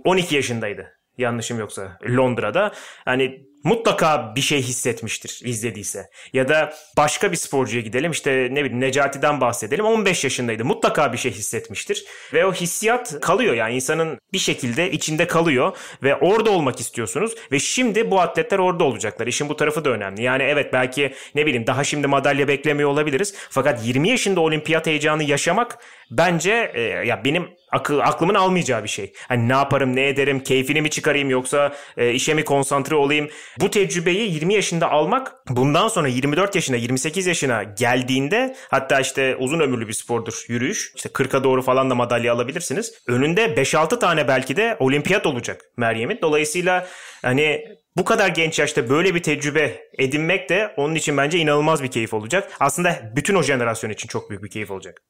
12 0.05 0.37
yaşındaydı 0.37 0.99
yanlışım 1.19 1.59
yoksa 1.59 1.99
Londra'da. 2.09 2.73
Hani 3.05 3.52
mutlaka 3.65 4.37
bir 4.37 4.41
şey 4.41 4.63
hissetmiştir 4.63 5.41
izlediyse. 5.45 6.07
Ya 6.33 6.49
da 6.49 6.75
başka 6.97 7.33
bir 7.33 7.37
sporcuya 7.37 7.83
gidelim 7.83 8.11
işte 8.13 8.49
ne 8.51 8.65
bileyim 8.65 8.81
Necati'den 8.81 9.41
bahsedelim 9.41 9.85
15 9.85 10.25
yaşındaydı 10.25 10.65
mutlaka 10.65 11.13
bir 11.13 11.19
şey 11.19 11.33
hissetmiştir. 11.33 12.05
Ve 12.33 12.47
o 12.47 12.53
hissiyat 12.53 13.21
kalıyor 13.21 13.55
yani 13.55 13.75
insanın 13.75 14.19
bir 14.33 14.39
şekilde 14.39 14.91
içinde 14.91 15.27
kalıyor 15.27 15.77
ve 16.03 16.17
orada 16.17 16.51
olmak 16.51 16.81
istiyorsunuz 16.81 17.35
ve 17.53 17.59
şimdi 17.59 18.11
bu 18.11 18.21
atletler 18.21 18.59
orada 18.59 18.85
olacaklar. 18.85 19.27
İşin 19.27 19.49
bu 19.49 19.57
tarafı 19.57 19.85
da 19.85 19.91
önemli. 19.91 20.23
Yani 20.23 20.43
evet 20.43 20.73
belki 20.73 21.15
ne 21.35 21.47
bileyim 21.47 21.67
daha 21.67 21.85
şimdi 21.85 22.07
madalya 22.07 22.49
beklemiyor 22.49 22.91
olabiliriz 22.91 23.35
fakat 23.51 23.87
20 23.87 24.09
yaşında 24.09 24.41
olimpiyat 24.41 24.87
heyecanı 24.87 25.25
yaşamak 25.25 25.79
bence 26.11 26.73
e, 26.75 26.81
ya 26.81 27.25
benim 27.25 27.49
akıl 27.73 27.99
aklımın 27.99 28.35
almayacağı 28.35 28.85
bir 28.85 28.89
şey. 28.89 29.13
Hani 29.29 29.49
ne 29.49 29.53
yaparım, 29.53 29.97
ne 29.97 30.09
ederim, 30.09 30.41
keyfini 30.41 30.83
mi 30.83 30.91
çıkarayım 30.91 31.31
yoksa 31.31 31.75
e, 31.97 32.13
işe 32.13 32.35
mi 32.35 32.45
konsantre 32.45 32.95
olayım? 32.97 33.29
Bu 33.61 33.71
tecrübeyi 33.71 34.33
20 34.33 34.55
yaşında 34.55 34.91
almak 34.91 35.33
bundan 35.49 35.89
sonra 35.89 36.09
24 36.09 36.55
yaşına, 36.55 36.77
28 36.77 37.27
yaşına 37.27 37.63
geldiğinde 37.63 38.57
hatta 38.71 39.01
işte 39.01 39.37
uzun 39.37 39.61
ömürlü 39.61 39.89
bir 39.89 39.93
spordur 39.93 40.45
yürüyüş. 40.49 40.93
İşte 40.97 41.09
40'a 41.09 41.45
doğru 41.45 41.63
falan 41.63 41.91
da 41.91 41.95
madalya 41.95 42.33
alabilirsiniz. 42.35 42.95
Önünde 43.07 43.45
5-6 43.45 43.99
tane 43.99 44.29
belki 44.29 44.57
de 44.57 44.77
olimpiyat 44.79 45.27
olacak 45.27 45.61
Meryem'in. 45.77 46.19
Dolayısıyla 46.23 46.87
hani 47.23 47.65
bu 47.97 48.05
kadar 48.05 48.29
genç 48.29 48.59
yaşta 48.59 48.89
böyle 48.89 49.15
bir 49.15 49.23
tecrübe 49.23 49.81
edinmek 49.99 50.49
de 50.49 50.75
onun 50.77 50.95
için 50.95 51.17
bence 51.17 51.39
inanılmaz 51.39 51.83
bir 51.83 51.91
keyif 51.91 52.15
olacak. 52.15 52.53
Aslında 52.61 53.13
bütün 53.17 53.35
o 53.35 53.43
jenerasyon 53.43 53.91
için 53.91 54.09
çok 54.09 54.31
büyük 54.31 54.45
bir 54.45 54.51
keyif 54.51 54.71
olacak. 54.71 55.03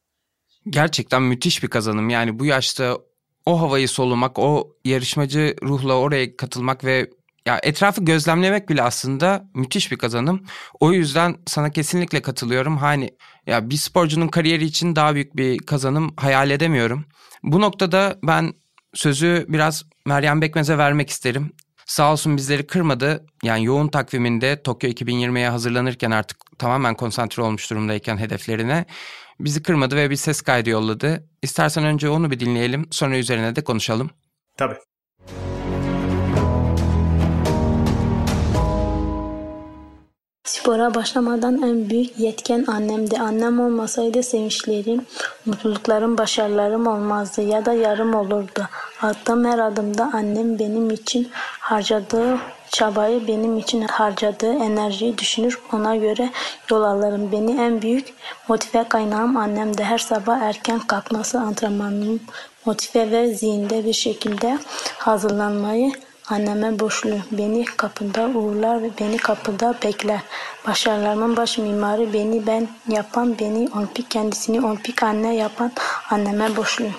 Gerçekten 0.70 1.22
müthiş 1.22 1.62
bir 1.62 1.68
kazanım. 1.68 2.11
Yani 2.11 2.38
bu 2.38 2.44
yaşta 2.44 2.98
o 3.46 3.61
havayı 3.61 3.88
solumak, 3.88 4.38
o 4.38 4.76
yarışmacı 4.85 5.57
ruhla 5.62 5.94
oraya 5.94 6.37
katılmak 6.37 6.85
ve 6.85 7.11
ya 7.46 7.61
etrafı 7.62 8.05
gözlemlemek 8.05 8.68
bile 8.68 8.83
aslında 8.83 9.44
müthiş 9.55 9.92
bir 9.92 9.96
kazanım. 9.96 10.44
O 10.81 10.92
yüzden 10.92 11.37
sana 11.46 11.70
kesinlikle 11.70 12.22
katılıyorum. 12.22 12.76
Hani 12.76 13.11
ya 13.46 13.70
bir 13.70 13.76
sporcunun 13.76 14.28
kariyeri 14.28 14.64
için 14.64 14.96
daha 14.96 15.14
büyük 15.14 15.37
bir 15.37 15.59
kazanım 15.59 16.14
hayal 16.16 16.50
edemiyorum. 16.50 17.05
Bu 17.42 17.61
noktada 17.61 18.18
ben 18.22 18.52
sözü 18.94 19.46
biraz 19.48 19.85
Meryem 20.07 20.42
Bekmez'e 20.42 20.78
vermek 20.78 21.11
isterim. 21.11 21.52
Sağ 21.87 22.12
olsun 22.12 22.37
bizleri 22.37 22.66
kırmadı. 22.66 23.26
Yani 23.42 23.64
yoğun 23.64 23.88
takviminde 23.88 24.62
Tokyo 24.62 24.90
2020'ye 24.90 25.48
hazırlanırken 25.48 26.11
artık 26.11 26.38
tamamen 26.59 26.94
konsantre 26.94 27.42
olmuş 27.42 27.70
durumdayken 27.70 28.16
hedeflerine 28.16 28.85
bizi 29.40 29.62
kırmadı 29.62 29.96
ve 29.96 30.11
bir 30.11 30.16
ses 30.16 30.40
kaydı 30.40 30.70
yolladı. 30.70 31.28
İstersen 31.42 31.85
önce 31.85 32.09
onu 32.09 32.31
bir 32.31 32.40
dinleyelim 32.40 32.88
sonra 32.90 33.18
üzerine 33.18 33.57
de 33.57 33.64
konuşalım. 33.64 34.11
Tabii. 34.57 34.76
Spora 40.53 40.95
başlamadan 40.95 41.62
en 41.62 41.91
büyük 41.91 42.19
yetken 42.19 42.65
annemdi. 42.69 43.19
Annem 43.19 43.61
olmasaydı 43.61 44.23
sevinçlerim, 44.23 45.07
mutluluklarım, 45.47 46.19
başarılarım 46.19 46.87
olmazdı 46.87 47.43
ya 47.43 47.65
da 47.65 47.73
yarım 47.73 48.15
olurdu. 48.15 48.69
Attığım 49.03 49.45
her 49.45 49.59
adımda 49.59 50.11
annem 50.15 50.59
benim 50.59 50.91
için 50.91 51.31
harcadığı 51.61 52.38
çabayı, 52.71 53.29
benim 53.29 53.59
için 53.59 53.83
harcadığı 53.83 54.53
enerjiyi 54.53 55.19
düşünür. 55.19 55.59
Ona 55.73 55.97
göre 55.97 56.31
yol 56.71 56.83
alırım. 56.83 57.33
Beni 57.33 57.61
en 57.61 57.83
büyük 57.83 58.15
motive 58.49 58.88
kaynağım 58.88 59.37
annemde. 59.37 59.85
Her 59.85 59.99
sabah 59.99 60.41
erken 60.41 60.79
kalkması 60.79 61.41
antrenmanım 61.41 62.21
motive 62.65 63.11
ve 63.11 63.35
zihinde 63.35 63.85
bir 63.85 63.93
şekilde 63.93 64.59
hazırlanmayı 64.99 65.93
Anneme 66.28 66.78
borçluyum. 66.78 67.22
Beni 67.32 67.64
kapında 67.64 68.28
uğurlar 68.28 68.82
ve 68.82 68.90
beni 69.00 69.16
kapıda 69.16 69.74
bekler. 69.85 70.20
Başarılarımın 70.66 71.37
baş 71.37 71.58
mimarı 71.58 72.12
beni 72.12 72.46
ben 72.46 72.68
yapan, 72.88 73.38
beni 73.38 73.68
olimpik 73.76 74.11
kendisini 74.11 74.66
olimpik 74.66 75.02
anne 75.02 75.37
yapan 75.37 75.72
anneme 76.11 76.56
borçluyum. 76.56 76.94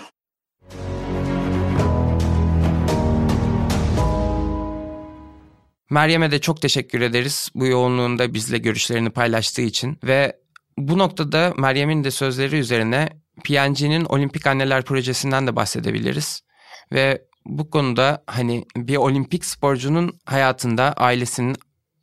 Meryem'e 5.90 6.32
de 6.32 6.42
çok 6.42 6.62
teşekkür 6.62 7.02
ederiz 7.02 7.50
bu 7.56 7.66
yoğunluğunda 7.66 8.34
bizle 8.34 8.58
görüşlerini 8.58 9.10
paylaştığı 9.10 9.62
için 9.62 10.00
ve 10.04 10.40
bu 10.78 10.98
noktada 10.98 11.54
Meryem'in 11.58 12.04
de 12.04 12.12
sözleri 12.12 12.56
üzerine 12.56 13.10
PNG'nin 13.44 14.06
Olimpik 14.06 14.48
Anneler 14.48 14.84
Projesi'nden 14.86 15.48
de 15.48 15.56
bahsedebiliriz. 15.56 16.42
Ve 16.92 17.26
bu 17.46 17.70
konuda 17.70 18.24
hani 18.28 18.66
bir 18.76 18.96
olimpik 18.96 19.46
sporcunun 19.46 20.20
hayatında 20.26 20.94
ailesinin 20.94 21.56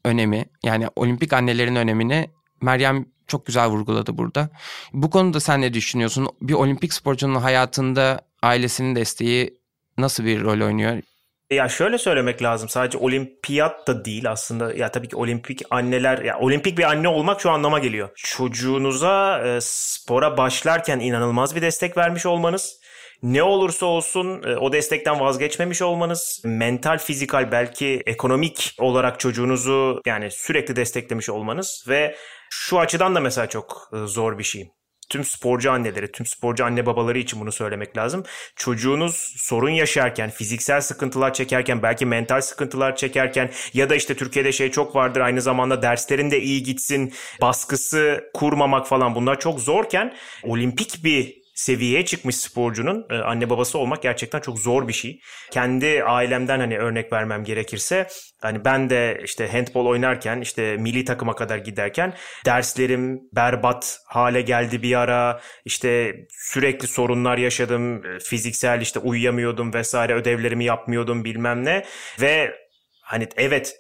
önemi 0.05 0.45
yani 0.65 0.89
olimpik 0.97 1.33
annelerin 1.33 1.77
önemini 1.77 2.31
Meryem 2.63 3.07
çok 3.27 3.47
güzel 3.47 3.69
vurguladı 3.69 4.19
burada. 4.19 4.51
Bu 4.93 5.11
konuda 5.11 5.41
sen 5.41 5.61
ne 5.61 5.75
düşünüyorsun? 5.75 6.29
Bir 6.43 6.55
olimpik 6.55 6.93
sporcunun 6.93 7.35
hayatında 7.35 8.21
ailesinin 8.43 8.97
desteği 8.97 9.59
nasıl 9.99 10.25
bir 10.25 10.43
rol 10.43 10.67
oynuyor? 10.67 11.03
Ya 11.51 11.69
şöyle 11.69 11.99
söylemek 11.99 12.43
lazım 12.43 12.69
sadece 12.69 12.99
olimpiyat 12.99 13.89
da 13.89 14.05
değil 14.05 14.31
aslında 14.31 14.75
ya 14.75 14.91
tabii 14.91 15.09
ki 15.09 15.17
olimpik 15.17 15.63
anneler 15.71 16.19
ya 16.19 16.39
olimpik 16.39 16.79
bir 16.79 16.85
anne 16.85 17.09
olmak 17.09 17.41
şu 17.41 17.51
anlama 17.51 17.79
geliyor. 17.79 18.11
Çocuğunuza 18.17 19.43
e, 19.47 19.59
spora 19.61 20.37
başlarken 20.37 20.99
inanılmaz 21.01 21.57
bir 21.57 21.63
destek 21.63 21.97
vermiş 21.97 22.27
olmanız 22.27 22.80
ne 23.23 23.43
olursa 23.43 23.87
olsun 23.87 24.43
e, 24.43 24.57
o 24.57 24.73
destekten 24.73 25.21
vazgeçmemiş 25.21 25.83
olmanız, 25.83 26.43
mental, 26.45 26.99
fizikal 26.99 27.53
belki 27.53 28.03
ekonomik 28.07 28.75
olarak 28.79 29.21
çocuğunuzu 29.21 30.03
yani 30.07 30.31
sürekli 30.31 30.77
desteklemiş 30.77 31.29
olmanız 31.29 31.85
ve 31.89 32.17
şu 32.51 32.79
açıdan 32.79 33.15
da 33.15 33.21
mesela 33.21 33.49
çok 33.49 33.91
e, 33.93 34.07
zor 34.07 34.39
bir 34.39 34.45
şey 34.45 34.71
tüm 35.11 35.25
sporcu 35.25 35.73
anneleri, 35.73 36.13
tüm 36.13 36.27
sporcu 36.27 36.65
anne 36.65 36.87
babaları 36.87 37.19
için 37.19 37.41
bunu 37.41 37.53
söylemek 37.53 37.97
lazım. 37.97 38.25
Çocuğunuz 38.57 39.35
sorun 39.37 39.71
yaşarken, 39.71 40.31
fiziksel 40.31 40.81
sıkıntılar 40.81 41.35
çekerken, 41.35 41.83
belki 41.83 42.07
mental 42.07 42.41
sıkıntılar 42.41 42.97
çekerken 42.97 43.51
ya 43.75 43.91
da 43.91 43.95
işte 43.95 44.15
Türkiye'de 44.15 44.53
şey 44.53 44.71
çok 44.71 44.97
vardır 44.97 45.21
aynı 45.21 45.43
zamanda 45.43 45.83
derslerinde 45.83 46.41
iyi 46.41 46.63
gitsin, 46.63 47.13
baskısı 47.41 48.31
kurmamak 48.35 48.87
falan 48.87 49.15
bunlar 49.15 49.41
çok 49.41 49.61
zorken 49.61 50.15
olimpik 50.43 51.05
bir 51.05 51.40
seviyeye 51.61 52.05
çıkmış 52.05 52.37
sporcunun 52.37 53.07
e, 53.11 53.15
anne 53.15 53.51
babası 53.51 53.79
olmak 53.79 54.03
gerçekten 54.03 54.41
çok 54.41 54.59
zor 54.59 54.89
bir 54.89 54.93
şey. 54.93 55.21
Kendi 55.51 56.05
ailemden 56.05 56.61
hani 56.61 56.79
örnek 56.79 57.13
vermem 57.13 57.45
gerekirse 57.45 58.07
hani 58.43 58.65
ben 58.65 58.91
de 58.91 59.21
işte 59.25 59.49
handball 59.49 59.87
oynarken 59.87 60.41
işte 60.41 60.77
milli 60.77 61.05
takıma 61.05 61.35
kadar 61.35 61.59
giderken 61.59 62.15
derslerim 62.45 63.21
berbat 63.33 63.99
hale 64.07 64.43
geldi 64.43 64.83
bir 64.83 64.99
ara. 64.99 65.41
işte 65.65 66.15
sürekli 66.31 66.87
sorunlar 66.89 67.39
yaşadım. 67.39 68.07
E, 68.07 68.19
fiziksel 68.19 68.81
işte 68.81 68.99
uyuyamıyordum 68.99 69.75
vesaire 69.75 70.15
ödevlerimi 70.15 70.65
yapmıyordum 70.65 71.25
bilmem 71.25 71.65
ne 71.65 71.85
ve 72.21 72.55
hani 73.03 73.29
evet 73.37 73.75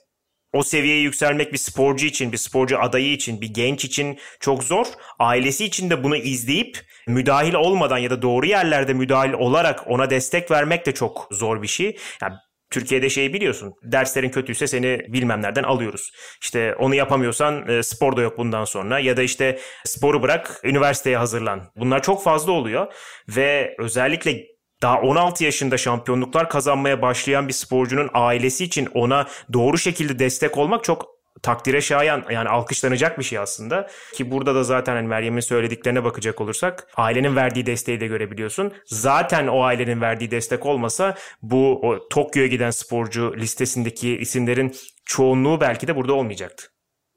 o 0.52 0.62
seviyeye 0.62 1.00
yükselmek 1.00 1.52
bir 1.52 1.58
sporcu 1.58 2.06
için, 2.06 2.32
bir 2.32 2.36
sporcu 2.36 2.80
adayı 2.80 3.12
için, 3.12 3.40
bir 3.40 3.54
genç 3.54 3.84
için 3.84 4.18
çok 4.40 4.64
zor. 4.64 4.86
Ailesi 5.18 5.64
için 5.64 5.90
de 5.90 6.04
bunu 6.04 6.16
izleyip 6.16 6.78
müdahil 7.06 7.54
olmadan 7.54 7.98
ya 7.98 8.10
da 8.10 8.22
doğru 8.22 8.46
yerlerde 8.46 8.94
müdahil 8.94 9.32
olarak 9.32 9.90
ona 9.90 10.10
destek 10.10 10.50
vermek 10.50 10.86
de 10.86 10.94
çok 10.94 11.28
zor 11.30 11.62
bir 11.62 11.68
şey. 11.68 11.96
Yani 12.22 12.34
Türkiye'de 12.70 13.10
şeyi 13.10 13.32
biliyorsun. 13.32 13.74
Derslerin 13.82 14.30
kötüyse 14.30 14.66
seni 14.66 15.00
bilmem 15.08 15.42
nereden 15.42 15.62
alıyoruz. 15.62 16.10
İşte 16.42 16.74
onu 16.74 16.94
yapamıyorsan 16.94 17.68
e, 17.68 17.82
spor 17.82 18.16
da 18.16 18.22
yok 18.22 18.38
bundan 18.38 18.64
sonra 18.64 18.98
ya 18.98 19.16
da 19.16 19.22
işte 19.22 19.58
sporu 19.84 20.22
bırak 20.22 20.60
üniversiteye 20.64 21.16
hazırlan. 21.16 21.72
Bunlar 21.76 22.02
çok 22.02 22.24
fazla 22.24 22.52
oluyor 22.52 22.92
ve 23.28 23.74
özellikle 23.78 24.46
daha 24.82 25.00
16 25.00 25.44
yaşında 25.44 25.78
şampiyonluklar 25.78 26.48
kazanmaya 26.50 27.02
başlayan 27.02 27.48
bir 27.48 27.52
sporcunun 27.52 28.10
ailesi 28.14 28.64
için 28.64 28.88
ona 28.94 29.26
doğru 29.52 29.78
şekilde 29.78 30.18
destek 30.18 30.58
olmak 30.58 30.84
çok 30.84 31.20
takdire 31.42 31.80
şayan 31.80 32.24
yani 32.30 32.48
alkışlanacak 32.48 33.18
bir 33.18 33.24
şey 33.24 33.38
aslında. 33.38 33.90
Ki 34.14 34.30
burada 34.30 34.54
da 34.54 34.64
zaten 34.64 34.94
hani 34.94 35.08
Meryem'in 35.08 35.40
söylediklerine 35.40 36.04
bakacak 36.04 36.40
olursak 36.40 36.86
ailenin 36.96 37.36
verdiği 37.36 37.66
desteği 37.66 38.00
de 38.00 38.06
görebiliyorsun. 38.06 38.72
Zaten 38.86 39.46
o 39.46 39.62
ailenin 39.62 40.00
verdiği 40.00 40.30
destek 40.30 40.66
olmasa 40.66 41.14
bu 41.42 41.80
Tokyo'ya 42.10 42.48
giden 42.48 42.70
sporcu 42.70 43.34
listesindeki 43.36 44.16
isimlerin 44.16 44.76
çoğunluğu 45.04 45.60
belki 45.60 45.88
de 45.88 45.96
burada 45.96 46.12
olmayacaktı. 46.12 46.66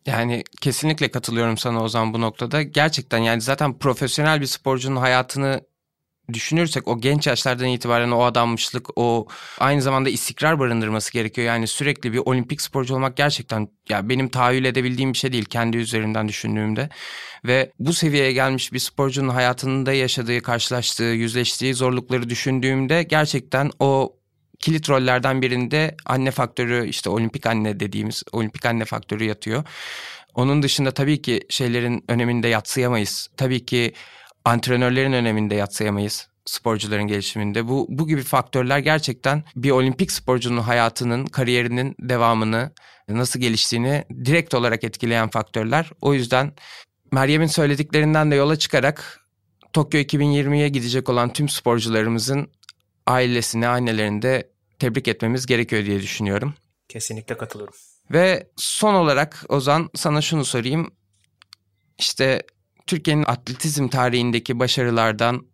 Yani 0.05 0.43
kesinlikle 0.61 1.11
katılıyorum 1.11 1.57
sana 1.57 1.83
o 1.83 1.87
zaman 1.87 2.13
bu 2.13 2.21
noktada. 2.21 2.61
Gerçekten 2.61 3.17
yani 3.17 3.41
zaten 3.41 3.79
profesyonel 3.79 4.41
bir 4.41 4.45
sporcunun 4.45 4.95
hayatını 4.95 5.61
düşünürsek 6.33 6.87
o 6.87 7.01
genç 7.01 7.27
yaşlardan 7.27 7.67
itibaren 7.67 8.11
o 8.11 8.23
adanmışlık, 8.23 8.89
o 8.95 9.27
aynı 9.59 9.81
zamanda 9.81 10.09
istikrar 10.09 10.59
barındırması 10.59 11.13
gerekiyor. 11.13 11.47
Yani 11.47 11.67
sürekli 11.67 12.13
bir 12.13 12.17
olimpik 12.25 12.61
sporcu 12.61 12.95
olmak 12.95 13.17
gerçekten 13.17 13.67
ya 13.89 14.09
benim 14.09 14.29
tahayyül 14.29 14.65
edebildiğim 14.65 15.13
bir 15.13 15.17
şey 15.17 15.31
değil 15.31 15.45
kendi 15.45 15.77
üzerinden 15.77 16.27
düşündüğümde. 16.27 16.89
Ve 17.45 17.71
bu 17.79 17.93
seviyeye 17.93 18.33
gelmiş 18.33 18.73
bir 18.73 18.79
sporcunun 18.79 19.29
hayatında 19.29 19.93
yaşadığı, 19.93 20.41
karşılaştığı, 20.41 21.03
yüzleştiği 21.03 21.73
zorlukları 21.73 22.29
düşündüğümde 22.29 23.03
gerçekten 23.03 23.71
o 23.79 24.15
kilit 24.59 24.89
rollerden 24.89 25.41
birinde 25.41 25.95
anne 26.05 26.31
faktörü 26.31 26.87
işte 26.87 27.09
olimpik 27.09 27.45
anne 27.45 27.79
dediğimiz 27.79 28.23
olimpik 28.31 28.65
anne 28.65 28.85
faktörü 28.85 29.23
yatıyor. 29.23 29.63
Onun 30.33 30.63
dışında 30.63 30.91
tabii 30.91 31.21
ki 31.21 31.41
şeylerin 31.49 32.03
öneminde 32.07 32.47
yatsıyamayız. 32.47 33.27
Tabii 33.37 33.65
ki 33.65 33.93
antrenörlerin 34.45 35.13
öneminde 35.13 35.55
yatsıyamayız 35.55 36.27
sporcuların 36.45 37.07
gelişiminde. 37.07 37.67
Bu, 37.67 37.85
bu 37.89 38.07
gibi 38.07 38.21
faktörler 38.21 38.79
gerçekten 38.79 39.43
bir 39.55 39.71
olimpik 39.71 40.11
sporcunun 40.11 40.61
hayatının, 40.61 41.25
kariyerinin 41.25 41.95
devamını, 41.99 42.71
nasıl 43.09 43.39
geliştiğini 43.39 44.05
direkt 44.25 44.53
olarak 44.53 44.83
etkileyen 44.83 45.29
faktörler. 45.29 45.89
O 46.01 46.13
yüzden 46.13 46.53
Meryem'in 47.11 47.47
söylediklerinden 47.47 48.31
de 48.31 48.35
yola 48.35 48.55
çıkarak 48.55 49.19
Tokyo 49.73 49.99
2020'ye 49.99 50.69
gidecek 50.69 51.09
olan 51.09 51.33
tüm 51.33 51.49
sporcularımızın 51.49 52.51
ailesini, 53.07 53.67
annelerini 53.67 54.21
de 54.21 54.51
tebrik 54.79 55.07
etmemiz 55.07 55.45
gerekiyor 55.45 55.85
diye 55.85 56.01
düşünüyorum. 56.01 56.53
Kesinlikle 56.89 57.37
katılıyorum. 57.37 57.73
Ve 58.11 58.47
son 58.55 58.93
olarak 58.93 59.45
Ozan 59.49 59.89
sana 59.95 60.21
şunu 60.21 60.45
sorayım. 60.45 60.93
İşte 61.97 62.43
Türkiye'nin 62.87 63.23
atletizm 63.23 63.87
tarihindeki 63.87 64.59
başarılardan, 64.59 65.45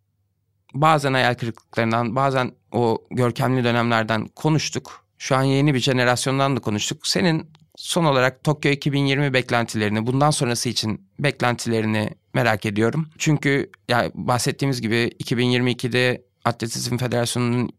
bazen 0.74 1.14
hayal 1.14 1.34
kırıklıklarından, 1.34 2.16
bazen 2.16 2.52
o 2.72 3.04
görkemli 3.12 3.64
dönemlerden 3.64 4.28
konuştuk. 4.28 5.06
Şu 5.18 5.36
an 5.36 5.44
yeni 5.44 5.74
bir 5.74 5.80
jenerasyondan 5.80 6.56
da 6.56 6.60
konuştuk. 6.60 7.08
Senin 7.08 7.52
son 7.76 8.06
olarak 8.06 8.44
Tokyo 8.44 8.72
2020 8.72 9.34
beklentilerini, 9.34 10.08
bundan 10.08 10.32
sonrası 10.32 10.70
için 10.70 11.08
beklentilerini 11.20 12.10
merak 12.34 12.66
ediyorum. 12.66 13.10
Çünkü 13.18 13.72
ya 13.90 14.12
bahsettiğimiz 14.14 14.82
gibi 14.82 15.12
2022'de 15.24 16.26
Atletizm 16.46 16.98
Federasyonu'nun 16.98 17.70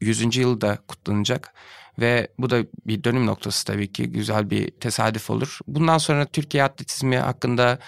100. 0.00 0.36
yılı 0.36 0.60
da 0.60 0.78
kutlanacak. 0.88 1.54
Ve 1.98 2.28
bu 2.38 2.50
da 2.50 2.64
bir 2.86 3.04
dönüm 3.04 3.26
noktası 3.26 3.64
tabii 3.64 3.92
ki 3.92 4.06
güzel 4.06 4.50
bir 4.50 4.70
tesadüf 4.70 5.30
olur. 5.30 5.58
Bundan 5.66 5.98
sonra 5.98 6.26
Türkiye 6.26 6.64
atletizmi 6.64 7.18
hakkında 7.18 7.78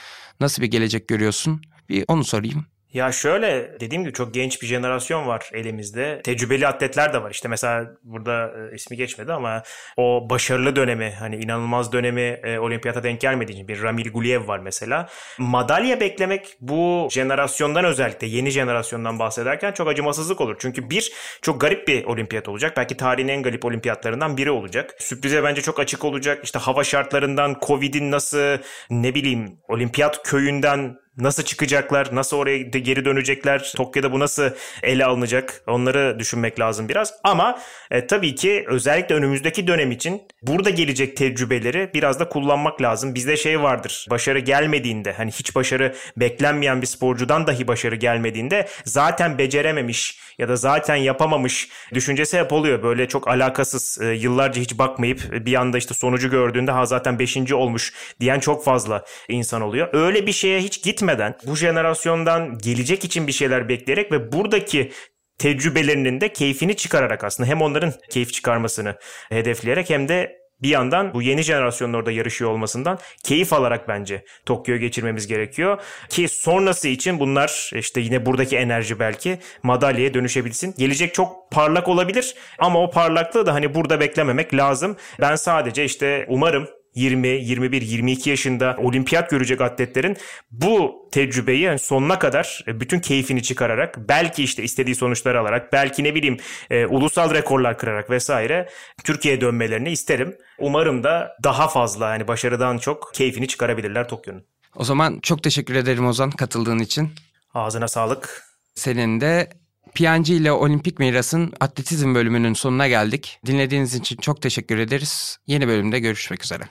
nasıl 0.41 0.63
bir 0.63 0.67
gelecek 0.67 1.09
görüyorsun? 1.09 1.63
Bir 1.89 2.05
onu 2.09 2.25
sorayım. 2.25 2.67
Ya 2.93 3.13
şöyle 3.13 3.81
dediğim 3.81 4.03
gibi 4.03 4.13
çok 4.13 4.35
genç 4.35 4.63
bir 4.63 4.67
jenerasyon 4.67 5.27
var 5.27 5.51
elimizde. 5.53 6.21
Tecrübeli 6.25 6.67
atletler 6.67 7.13
de 7.13 7.23
var. 7.23 7.31
İşte 7.31 7.49
mesela 7.49 7.91
burada 8.03 8.53
e, 8.73 8.75
ismi 8.75 8.97
geçmedi 8.97 9.33
ama 9.33 9.63
o 9.97 10.27
başarılı 10.31 10.77
dönemi 10.77 11.11
hani 11.19 11.37
inanılmaz 11.37 11.93
dönemi 11.93 12.21
e, 12.21 12.59
olimpiyata 12.59 13.03
denk 13.03 13.21
gelmediği 13.21 13.55
için 13.55 13.69
bir 13.69 13.83
Ramil 13.83 14.11
Guliev 14.13 14.49
var 14.49 14.59
mesela. 14.59 15.09
Madalya 15.39 16.01
beklemek 16.01 16.57
bu 16.61 17.09
jenerasyondan 17.11 17.85
özellikle 17.85 18.27
yeni 18.27 18.51
jenerasyondan 18.51 19.19
bahsederken 19.19 19.73
çok 19.73 19.89
acımasızlık 19.89 20.41
olur. 20.41 20.57
Çünkü 20.59 20.91
bir 20.91 21.13
çok 21.43 21.61
garip 21.61 21.89
bir 21.89 22.05
olimpiyat 22.05 22.49
olacak. 22.49 22.77
Belki 22.77 22.97
tarihin 22.97 23.29
en 23.29 23.43
garip 23.43 23.65
olimpiyatlarından 23.65 24.37
biri 24.37 24.51
olacak. 24.51 24.95
Sürprize 24.99 25.45
bence 25.45 25.63
çok 25.63 25.81
açık 25.81 26.05
olacak. 26.05 26.45
İşte 26.45 26.59
hava 26.59 26.85
şartlarından, 26.85 27.57
Covid'in 27.67 28.11
nasıl 28.11 28.59
ne 28.91 29.15
bileyim 29.15 29.59
olimpiyat 29.69 30.23
köyünden 30.23 30.97
Nasıl 31.19 31.43
çıkacaklar? 31.43 32.09
Nasıl 32.13 32.37
oraya 32.37 32.59
geri 32.59 33.05
dönecekler? 33.05 33.73
Tokyo'da 33.77 34.13
bu 34.13 34.19
nasıl 34.19 34.51
ele 34.83 35.05
alınacak? 35.05 35.63
Onları 35.67 36.17
düşünmek 36.19 36.61
lazım 36.61 36.89
biraz. 36.89 37.15
Ama 37.25 37.59
e, 37.91 38.07
tabii 38.07 38.35
ki 38.35 38.65
özellikle 38.69 39.15
önümüzdeki 39.15 39.67
dönem 39.67 39.91
için 39.91 40.23
burada 40.43 40.71
gelecek 40.71 41.17
tecrübeleri 41.17 41.91
biraz 41.95 42.21
da 42.21 42.29
kullanmak 42.29 42.83
lazım. 42.83 43.15
Bizde 43.15 43.37
şey 43.37 43.63
vardır. 43.63 44.07
Başarı 44.11 44.39
gelmediğinde 44.39 45.13
hani 45.13 45.31
hiç 45.31 45.55
başarı 45.55 45.95
beklenmeyen 46.17 46.83
bir 46.83 46.87
sporcudan 46.87 47.47
dahi 47.47 47.69
başarı 47.69 47.97
gelmediğinde 47.97 48.69
zaten 48.85 49.39
becerememiş 49.39 50.19
ya 50.39 50.49
da 50.49 50.57
zaten 50.57 50.97
yapamamış 50.97 51.69
düşüncesi 51.95 52.39
hep 52.39 52.53
oluyor. 52.53 52.83
Böyle 52.83 53.09
çok 53.09 53.29
alakasız 53.29 53.99
e, 54.03 54.07
yıllarca 54.07 54.63
hiç 54.63 54.79
bakmayıp 54.79 55.47
bir 55.47 55.55
anda 55.55 55.79
işte 55.79 55.95
sonucu 55.95 56.31
gördüğünde 56.31 56.71
ha 56.71 56.87
zaten 56.87 57.19
5. 57.19 57.53
olmuş 57.53 57.93
diyen 58.21 58.41
çok 58.41 58.65
fazla 58.65 59.05
insan 59.29 59.63
oluyor. 59.63 59.89
Öyle 59.93 60.27
bir 60.27 60.33
şeye 60.33 60.61
hiç 60.61 60.83
gitmeden 61.09 61.35
bu 61.47 61.57
jenerasyondan 61.57 62.59
gelecek 62.59 63.05
için 63.05 63.27
bir 63.27 63.33
şeyler 63.33 63.69
bekleyerek 63.69 64.13
ve 64.13 64.33
buradaki 64.33 64.93
tecrübelerinin 65.39 66.21
de 66.21 66.33
keyfini 66.33 66.77
çıkararak 66.77 67.25
aslında 67.25 67.49
hem 67.49 67.63
onların 67.63 67.93
keyif 68.11 68.33
çıkarmasını 68.33 68.95
hedefleyerek 69.29 69.91
hem 69.91 70.09
de 70.09 70.39
bir 70.63 70.69
yandan 70.69 71.15
bu 71.15 71.23
yeni 71.23 71.43
jenerasyonun 71.43 71.93
orada 71.93 72.11
yarışıyor 72.11 72.51
olmasından 72.51 72.99
keyif 73.25 73.53
alarak 73.53 73.89
bence 73.89 74.25
Tokyo'yu 74.47 74.81
geçirmemiz 74.81 75.27
gerekiyor. 75.27 75.81
Ki 76.09 76.29
sonrası 76.29 76.89
için 76.89 77.21
bunlar 77.21 77.71
işte 77.75 78.01
yine 78.01 78.27
buradaki 78.27 78.57
enerji 78.57 78.99
belki 78.99 79.39
madalyaya 79.63 80.15
dönüşebilsin. 80.15 80.75
Gelecek 80.79 81.15
çok 81.15 81.51
parlak 81.51 81.89
olabilir 81.89 82.35
ama 82.59 82.83
o 82.83 82.91
parlaklığı 82.91 83.47
da 83.47 83.55
hani 83.55 83.75
burada 83.75 84.01
beklememek 84.01 84.55
lazım. 84.55 84.97
Ben 85.21 85.37
sadece 85.37 85.85
işte 85.85 86.27
umarım 86.29 86.69
20, 86.99 87.29
21, 87.29 87.83
22 87.83 88.31
yaşında 88.31 88.77
olimpiyat 88.79 89.31
görecek 89.31 89.61
atletlerin 89.61 90.17
bu 90.51 91.09
tecrübeyi 91.13 91.61
yani 91.61 91.79
sonuna 91.79 92.19
kadar 92.19 92.65
e, 92.67 92.81
bütün 92.81 93.01
keyfini 93.01 93.43
çıkararak 93.43 94.09
belki 94.09 94.45
işte 94.45 94.63
istediği 94.63 94.95
sonuçları 94.95 95.41
alarak 95.41 95.73
belki 95.73 96.05
ne 96.05 96.15
bileyim 96.15 96.37
e, 96.71 96.87
ulusal 96.87 97.35
rekorlar 97.35 97.79
kırarak 97.79 98.11
vesaire 98.11 98.69
Türkiye'ye 99.05 99.41
dönmelerini 99.41 99.91
isterim. 99.91 100.37
Umarım 100.59 101.05
da 101.05 101.37
daha 101.45 101.69
fazla 101.69 102.13
yani 102.13 102.29
başarıdan 102.29 102.79
çok 102.79 103.15
keyfini 103.15 103.49
çıkarabilirler 103.49 104.09
Tokyo'nun. 104.09 104.45
O 104.77 104.85
zaman 104.85 105.21
çok 105.23 105.43
teşekkür 105.43 105.75
ederim 105.75 106.07
Ozan 106.07 106.31
katıldığın 106.31 106.79
için. 106.79 107.11
Ağzına 107.55 107.89
sağlık. 107.89 108.45
Senin 108.75 109.21
de 109.21 109.51
PNG 109.95 110.29
ile 110.29 110.53
Olimpik 110.53 110.99
Miras'ın 110.99 111.53
atletizm 111.61 112.15
bölümünün 112.15 112.55
sonuna 112.55 112.89
geldik. 112.89 113.41
Dinlediğiniz 113.47 113.95
için 113.95 114.17
çok 114.17 114.43
teşekkür 114.43 114.79
ederiz. 114.79 115.39
Yeni 115.47 115.69
bölümde 115.69 116.01
görüşmek 116.01 116.45
üzere. 116.45 116.65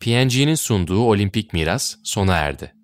PNG'nin 0.00 0.54
sunduğu 0.54 1.04
Olimpik 1.04 1.52
Miras 1.52 1.96
sona 2.02 2.36
erdi. 2.36 2.74